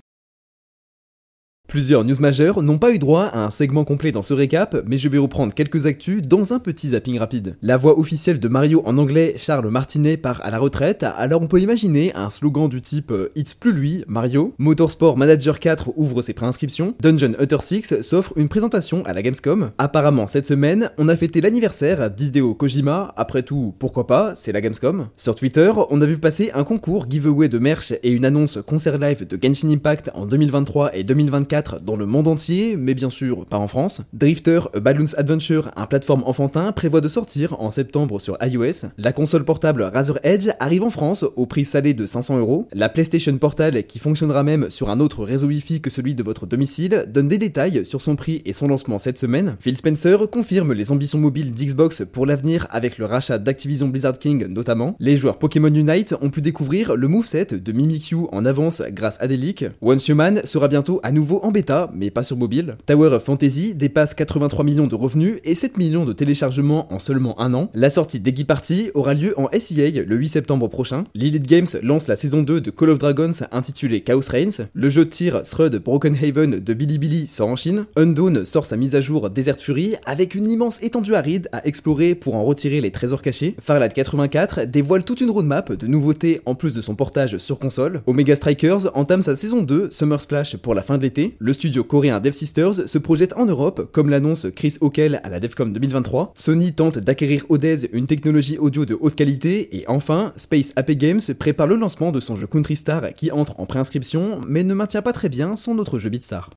Plusieurs 1.67 2.05
news 2.05 2.19
majeures 2.19 2.61
n'ont 2.61 2.77
pas 2.77 2.93
eu 2.93 2.99
droit 2.99 3.23
à 3.23 3.43
un 3.43 3.49
segment 3.49 3.83
complet 3.85 4.11
dans 4.11 4.21
ce 4.21 4.35
récap, 4.35 4.83
mais 4.85 4.97
je 4.97 5.09
vais 5.09 5.17
reprendre 5.17 5.53
quelques 5.53 5.87
actus 5.87 6.21
dans 6.21 6.53
un 6.53 6.59
petit 6.59 6.89
zapping 6.89 7.17
rapide. 7.17 7.57
La 7.63 7.75
voix 7.75 7.97
officielle 7.97 8.39
de 8.39 8.47
Mario 8.47 8.83
en 8.85 8.99
anglais, 8.99 9.33
Charles 9.37 9.67
Martinet, 9.69 10.15
part 10.15 10.41
à 10.43 10.51
la 10.51 10.59
retraite, 10.59 11.03
alors 11.17 11.41
on 11.41 11.47
peut 11.47 11.59
imaginer 11.59 12.13
un 12.13 12.29
slogan 12.29 12.69
du 12.69 12.81
type 12.81 13.11
euh, 13.11 13.29
It's 13.35 13.55
plus 13.55 13.73
lui, 13.73 14.05
Mario. 14.07 14.53
Motorsport 14.59 15.17
Manager 15.17 15.59
4 15.59 15.93
ouvre 15.97 16.21
ses 16.21 16.33
préinscriptions. 16.33 16.93
Dungeon 17.01 17.33
Hunter 17.39 17.57
6 17.59 18.01
s'offre 18.01 18.33
une 18.35 18.47
présentation 18.47 19.03
à 19.05 19.13
la 19.13 19.23
Gamescom. 19.23 19.71
Apparemment, 19.79 20.27
cette 20.27 20.45
semaine, 20.45 20.91
on 20.99 21.09
a 21.09 21.15
fêté 21.15 21.41
l'anniversaire 21.41 22.11
d'Hideo 22.11 22.53
Kojima. 22.53 23.13
Après 23.17 23.41
tout, 23.41 23.73
pourquoi 23.79 24.05
pas, 24.05 24.35
c'est 24.35 24.51
la 24.51 24.61
Gamescom. 24.61 25.07
Sur 25.17 25.33
Twitter, 25.33 25.71
on 25.89 26.01
a 26.01 26.05
vu 26.05 26.19
passer 26.19 26.51
un 26.53 26.63
concours 26.63 27.07
giveaway 27.09 27.49
de 27.49 27.57
merch 27.57 27.91
et 28.03 28.11
une 28.11 28.23
annonce 28.23 28.59
concert 28.65 28.99
live 28.99 29.27
de 29.27 29.37
Genshin 29.41 29.69
Impact 29.69 30.11
en 30.13 30.27
2023 30.27 30.95
et 30.95 31.03
2024 31.03 31.54
2024 31.55 31.81
dans 31.81 31.95
le 31.95 32.05
monde 32.05 32.27
entier, 32.27 32.75
mais 32.75 32.93
bien 32.93 33.09
sûr 33.09 33.45
pas 33.45 33.57
en 33.57 33.67
France. 33.67 34.01
Drifter 34.13 34.61
Balloons 34.81 35.13
Adventure, 35.17 35.71
un 35.75 35.85
plateforme 35.85 36.23
enfantin, 36.25 36.71
prévoit 36.71 37.01
de 37.01 37.07
sortir 37.07 37.59
en 37.61 37.71
septembre 37.71 38.19
sur 38.19 38.37
iOS. 38.41 38.87
La 38.97 39.13
console 39.13 39.45
portable 39.45 39.83
Razer 39.83 40.19
Edge 40.23 40.49
arrive 40.59 40.83
en 40.83 40.89
France 40.89 41.23
au 41.35 41.45
prix 41.45 41.65
salé 41.65 41.93
de 41.93 42.05
500 42.05 42.39
euros. 42.39 42.67
La 42.73 42.89
PlayStation 42.89 43.37
Portal, 43.37 43.85
qui 43.85 43.99
fonctionnera 43.99 44.43
même 44.43 44.69
sur 44.69 44.89
un 44.89 44.99
autre 44.99 45.23
réseau 45.23 45.47
Wi-Fi 45.47 45.81
que 45.81 45.89
celui 45.89 46.15
de 46.15 46.23
votre 46.23 46.45
domicile, 46.45 47.05
donne 47.07 47.27
des 47.27 47.37
détails 47.37 47.85
sur 47.85 48.01
son 48.01 48.15
prix 48.15 48.41
et 48.45 48.53
son 48.53 48.67
lancement 48.67 48.99
cette 48.99 49.17
semaine. 49.17 49.55
Phil 49.59 49.77
Spencer 49.77 50.17
confirme 50.31 50.73
les 50.73 50.91
ambitions 50.91 51.19
mobiles 51.19 51.51
d'Xbox 51.51 52.03
pour 52.11 52.25
l'avenir 52.25 52.67
avec 52.71 52.97
le 52.97 53.05
rachat 53.05 53.37
d'Activision 53.37 53.87
Blizzard 53.87 54.19
King 54.19 54.47
notamment. 54.47 54.95
Les 54.99 55.17
joueurs 55.17 55.37
Pokémon 55.37 55.73
Unite 55.73 56.15
ont 56.21 56.29
pu 56.29 56.41
découvrir 56.41 56.95
le 56.95 57.07
moveset 57.07 57.45
de 57.45 57.71
Mimikyu 57.71 58.27
en 58.31 58.45
avance 58.45 58.81
grâce 58.89 59.21
à 59.21 59.27
des 59.27 59.37
leaks. 59.37 59.65
Once 59.81 60.07
Human 60.07 60.41
sera 60.43 60.67
bientôt 60.67 60.99
à 61.03 61.11
nouveau 61.11 61.39
en 61.45 61.51
bêta, 61.51 61.91
mais 61.93 62.09
pas 62.09 62.23
sur 62.23 62.37
mobile. 62.37 62.75
Tower 62.87 63.09
of 63.09 63.23
Fantasy 63.23 63.75
dépasse 63.75 64.15
83 64.15 64.65
millions 64.65 64.87
de 64.87 64.95
revenus 64.95 65.35
et 65.43 65.53
7 65.53 65.77
millions 65.77 66.03
de 66.03 66.11
téléchargements 66.11 66.91
en 66.91 66.97
seulement 66.97 67.39
un 67.39 67.53
an. 67.53 67.69
La 67.75 67.91
sortie 67.91 68.19
d'Eggy 68.19 68.45
Party 68.45 68.89
aura 68.95 69.13
lieu 69.13 69.35
en 69.37 69.47
SEA 69.51 70.03
le 70.05 70.15
8 70.15 70.27
septembre 70.29 70.67
prochain. 70.67 71.03
Lilith 71.13 71.45
Games 71.45 71.67
lance 71.83 72.07
la 72.07 72.15
saison 72.15 72.41
2 72.41 72.61
de 72.61 72.71
Call 72.71 72.89
of 72.89 72.97
Dragons 72.97 73.45
intitulée 73.51 74.01
Chaos 74.01 74.21
Reigns. 74.27 74.67
Le 74.73 74.89
jeu 74.89 75.05
de 75.05 75.09
tir 75.11 75.43
Thrud 75.43 75.75
Broken 75.75 76.15
Haven 76.15 76.59
de 76.59 76.73
Bilibili 76.73 77.27
sort 77.27 77.49
en 77.49 77.55
Chine. 77.55 77.85
Undawn 77.95 78.43
sort 78.43 78.65
sa 78.65 78.75
mise 78.75 78.95
à 78.95 79.01
jour 79.01 79.29
Desert 79.29 79.59
Fury 79.59 79.95
avec 80.07 80.33
une 80.33 80.49
immense 80.49 80.81
étendue 80.81 81.13
aride 81.13 81.47
à 81.51 81.67
explorer 81.67 82.15
pour 82.15 82.35
en 82.35 82.43
retirer 82.43 82.81
les 82.81 82.89
trésors 82.89 83.21
cachés. 83.21 83.55
Farlight 83.61 83.93
84 83.93 84.65
dévoile 84.65 85.03
toute 85.03 85.21
une 85.21 85.29
roadmap 85.29 85.71
de 85.71 85.85
nouveautés 85.85 86.41
en 86.47 86.55
plus 86.55 86.73
de 86.73 86.81
son 86.81 86.95
portage 86.95 87.37
sur 87.37 87.59
console. 87.59 88.01
Omega 88.07 88.35
Strikers 88.35 88.95
entame 88.95 89.21
sa 89.21 89.35
saison 89.35 89.61
2 89.61 89.89
Summer 89.91 90.19
Splash 90.19 90.57
pour 90.57 90.73
la 90.73 90.81
fin 90.81 90.97
de 90.97 91.03
l'été. 91.03 91.34
Le 91.37 91.51
studio 91.51 91.83
coréen 91.83 92.21
Dev 92.21 92.31
Sisters 92.31 92.87
se 92.87 92.97
projette 92.97 93.33
en 93.33 93.45
Europe 93.45 93.89
comme 93.91 94.09
l'annonce 94.09 94.47
Chris 94.55 94.77
Hockel 94.79 95.19
à 95.23 95.29
la 95.29 95.39
DevCom 95.39 95.73
2023. 95.73 96.31
Sony 96.33 96.73
tente 96.73 96.99
d'acquérir 96.99 97.45
Odez, 97.49 97.89
une 97.91 98.07
technologie 98.07 98.57
audio 98.57 98.85
de 98.85 98.97
haute 98.99 99.15
qualité 99.15 99.77
et 99.77 99.85
enfin 99.87 100.31
Space 100.37 100.71
Ape 100.77 100.91
Games 100.91 101.21
prépare 101.37 101.67
le 101.67 101.75
lancement 101.75 102.11
de 102.11 102.19
son 102.19 102.35
jeu 102.35 102.47
Country 102.47 102.77
Star 102.77 103.13
qui 103.13 103.31
entre 103.31 103.59
en 103.59 103.65
préinscription 103.65 104.39
mais 104.47 104.63
ne 104.63 104.73
maintient 104.73 105.01
pas 105.01 105.13
très 105.13 105.29
bien 105.29 105.55
son 105.55 105.77
autre 105.77 105.99
jeu 105.99 106.09
Beatstar. 106.09 106.49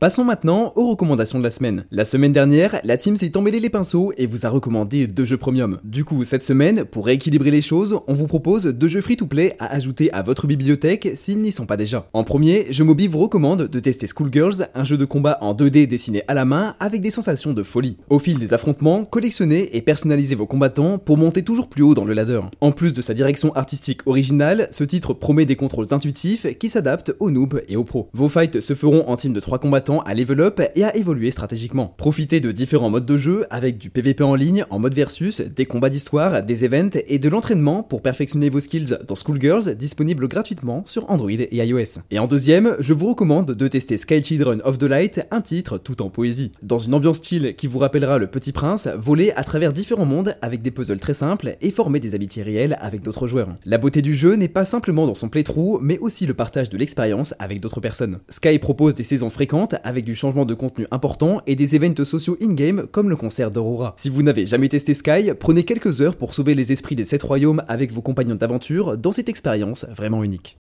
Passons 0.00 0.24
maintenant 0.24 0.72
aux 0.76 0.86
recommandations 0.86 1.38
de 1.38 1.44
la 1.44 1.50
semaine. 1.50 1.84
La 1.90 2.06
semaine 2.06 2.32
dernière, 2.32 2.80
la 2.84 2.96
team 2.96 3.16
s'est 3.16 3.36
emmêlé 3.36 3.60
les 3.60 3.68
pinceaux 3.68 4.14
et 4.16 4.24
vous 4.24 4.46
a 4.46 4.48
recommandé 4.48 5.06
deux 5.06 5.26
jeux 5.26 5.36
premium. 5.36 5.78
Du 5.84 6.06
coup, 6.06 6.24
cette 6.24 6.42
semaine, 6.42 6.86
pour 6.86 7.04
rééquilibrer 7.04 7.50
les 7.50 7.60
choses, 7.60 8.00
on 8.06 8.14
vous 8.14 8.26
propose 8.26 8.64
deux 8.64 8.88
jeux 8.88 9.02
free-to-play 9.02 9.56
à 9.58 9.66
ajouter 9.74 10.10
à 10.14 10.22
votre 10.22 10.46
bibliothèque 10.46 11.10
s'ils 11.16 11.42
n'y 11.42 11.52
sont 11.52 11.66
pas 11.66 11.76
déjà. 11.76 12.08
En 12.14 12.24
premier, 12.24 12.68
Je 12.70 12.82
Mobile 12.82 13.10
vous 13.10 13.18
recommande 13.18 13.68
de 13.68 13.78
tester 13.78 14.06
Schoolgirls, 14.06 14.68
un 14.74 14.84
jeu 14.84 14.96
de 14.96 15.04
combat 15.04 15.36
en 15.42 15.52
2D 15.52 15.86
dessiné 15.86 16.22
à 16.28 16.32
la 16.32 16.46
main 16.46 16.76
avec 16.80 17.02
des 17.02 17.10
sensations 17.10 17.52
de 17.52 17.62
folie. 17.62 17.98
Au 18.08 18.18
fil 18.18 18.38
des 18.38 18.54
affrontements, 18.54 19.04
collectionnez 19.04 19.76
et 19.76 19.82
personnalisez 19.82 20.34
vos 20.34 20.46
combattants 20.46 20.96
pour 20.96 21.18
monter 21.18 21.42
toujours 21.42 21.68
plus 21.68 21.82
haut 21.82 21.94
dans 21.94 22.06
le 22.06 22.14
ladder. 22.14 22.40
En 22.62 22.72
plus 22.72 22.94
de 22.94 23.02
sa 23.02 23.12
direction 23.12 23.54
artistique 23.54 24.06
originale, 24.06 24.68
ce 24.70 24.84
titre 24.84 25.12
promet 25.12 25.44
des 25.44 25.56
contrôles 25.56 25.92
intuitifs 25.92 26.46
qui 26.58 26.70
s'adaptent 26.70 27.12
aux 27.20 27.30
noobs 27.30 27.60
et 27.68 27.76
aux 27.76 27.84
pros. 27.84 28.08
Vos 28.14 28.30
fights 28.30 28.62
se 28.62 28.72
feront 28.72 29.06
en 29.06 29.16
team 29.16 29.34
de 29.34 29.40
3 29.40 29.58
combattants 29.58 29.89
à 29.98 30.14
level 30.14 30.40
up 30.40 30.60
et 30.74 30.84
à 30.84 30.96
évoluer 30.96 31.32
stratégiquement. 31.32 31.94
Profitez 31.96 32.38
de 32.38 32.52
différents 32.52 32.90
modes 32.90 33.06
de 33.06 33.16
jeu 33.16 33.46
avec 33.50 33.78
du 33.78 33.90
PVP 33.90 34.22
en 34.22 34.36
ligne, 34.36 34.64
en 34.70 34.78
mode 34.78 34.94
versus, 34.94 35.40
des 35.40 35.66
combats 35.66 35.90
d'histoire, 35.90 36.42
des 36.42 36.64
events 36.64 36.98
et 37.08 37.18
de 37.18 37.28
l'entraînement 37.28 37.82
pour 37.82 38.02
perfectionner 38.02 38.48
vos 38.48 38.60
skills 38.60 38.98
dans 39.06 39.16
Schoolgirls 39.16 39.74
disponible 39.74 40.28
gratuitement 40.28 40.84
sur 40.86 41.10
Android 41.10 41.30
et 41.30 41.56
iOS. 41.56 42.00
Et 42.10 42.18
en 42.18 42.28
deuxième, 42.28 42.76
je 42.78 42.92
vous 42.92 43.08
recommande 43.08 43.50
de 43.50 43.68
tester 43.68 43.98
Sky 43.98 44.22
Children 44.22 44.62
of 44.64 44.78
the 44.78 44.84
Light, 44.84 45.26
un 45.30 45.40
titre 45.40 45.78
tout 45.78 46.02
en 46.02 46.10
poésie. 46.10 46.52
Dans 46.62 46.78
une 46.78 46.94
ambiance 46.94 47.20
chill 47.22 47.54
qui 47.56 47.66
vous 47.66 47.78
rappellera 47.78 48.18
le 48.18 48.28
petit 48.28 48.52
prince, 48.52 48.88
voler 48.98 49.32
à 49.34 49.44
travers 49.44 49.72
différents 49.72 50.06
mondes 50.06 50.36
avec 50.42 50.62
des 50.62 50.70
puzzles 50.70 51.00
très 51.00 51.14
simples 51.14 51.56
et 51.60 51.70
former 51.70 52.00
des 52.00 52.14
amitiés 52.14 52.42
réelles 52.42 52.76
avec 52.80 53.02
d'autres 53.02 53.26
joueurs. 53.26 53.56
La 53.64 53.78
beauté 53.78 54.02
du 54.02 54.14
jeu 54.14 54.34
n'est 54.34 54.48
pas 54.48 54.64
simplement 54.64 55.06
dans 55.06 55.14
son 55.14 55.28
playthrough, 55.28 55.80
mais 55.82 55.98
aussi 55.98 56.26
le 56.26 56.34
partage 56.34 56.68
de 56.68 56.78
l'expérience 56.78 57.34
avec 57.38 57.60
d'autres 57.60 57.80
personnes. 57.80 58.18
Sky 58.28 58.58
propose 58.58 58.94
des 58.94 59.04
saisons 59.04 59.30
fréquentes 59.30 59.74
avec 59.84 60.04
du 60.04 60.14
changement 60.14 60.44
de 60.44 60.54
contenu 60.54 60.86
important 60.90 61.42
et 61.46 61.56
des 61.56 61.74
events 61.74 62.04
sociaux 62.04 62.36
in-game 62.42 62.86
comme 62.90 63.08
le 63.08 63.16
concert 63.16 63.50
d'Aurora. 63.50 63.94
Si 63.96 64.08
vous 64.08 64.22
n'avez 64.22 64.46
jamais 64.46 64.68
testé 64.68 64.94
Sky, 64.94 65.32
prenez 65.38 65.64
quelques 65.64 66.00
heures 66.00 66.16
pour 66.16 66.34
sauver 66.34 66.54
les 66.54 66.72
esprits 66.72 66.96
des 66.96 67.04
7 67.04 67.22
royaumes 67.22 67.62
avec 67.68 67.92
vos 67.92 68.02
compagnons 68.02 68.34
d'aventure 68.34 68.96
dans 68.96 69.12
cette 69.12 69.28
expérience 69.28 69.86
vraiment 69.94 70.24
unique. 70.24 70.56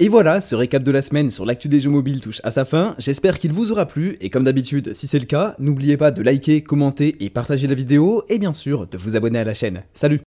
Et 0.00 0.08
voilà, 0.08 0.40
ce 0.40 0.56
récap 0.56 0.82
de 0.82 0.90
la 0.90 1.02
semaine 1.02 1.30
sur 1.30 1.46
l'actu 1.46 1.68
des 1.68 1.80
jeux 1.80 1.90
mobiles 1.90 2.20
touche 2.20 2.40
à 2.42 2.50
sa 2.50 2.64
fin, 2.64 2.96
j'espère 2.98 3.38
qu'il 3.38 3.52
vous 3.52 3.70
aura 3.70 3.86
plu, 3.86 4.16
et 4.20 4.28
comme 4.28 4.42
d'habitude, 4.42 4.92
si 4.92 5.06
c'est 5.06 5.20
le 5.20 5.24
cas, 5.24 5.54
n'oubliez 5.60 5.96
pas 5.96 6.10
de 6.10 6.20
liker, 6.20 6.64
commenter 6.64 7.14
et 7.20 7.30
partager 7.30 7.68
la 7.68 7.74
vidéo, 7.74 8.24
et 8.28 8.40
bien 8.40 8.54
sûr 8.54 8.88
de 8.88 8.98
vous 8.98 9.14
abonner 9.14 9.38
à 9.38 9.44
la 9.44 9.54
chaîne. 9.54 9.84
Salut 9.94 10.18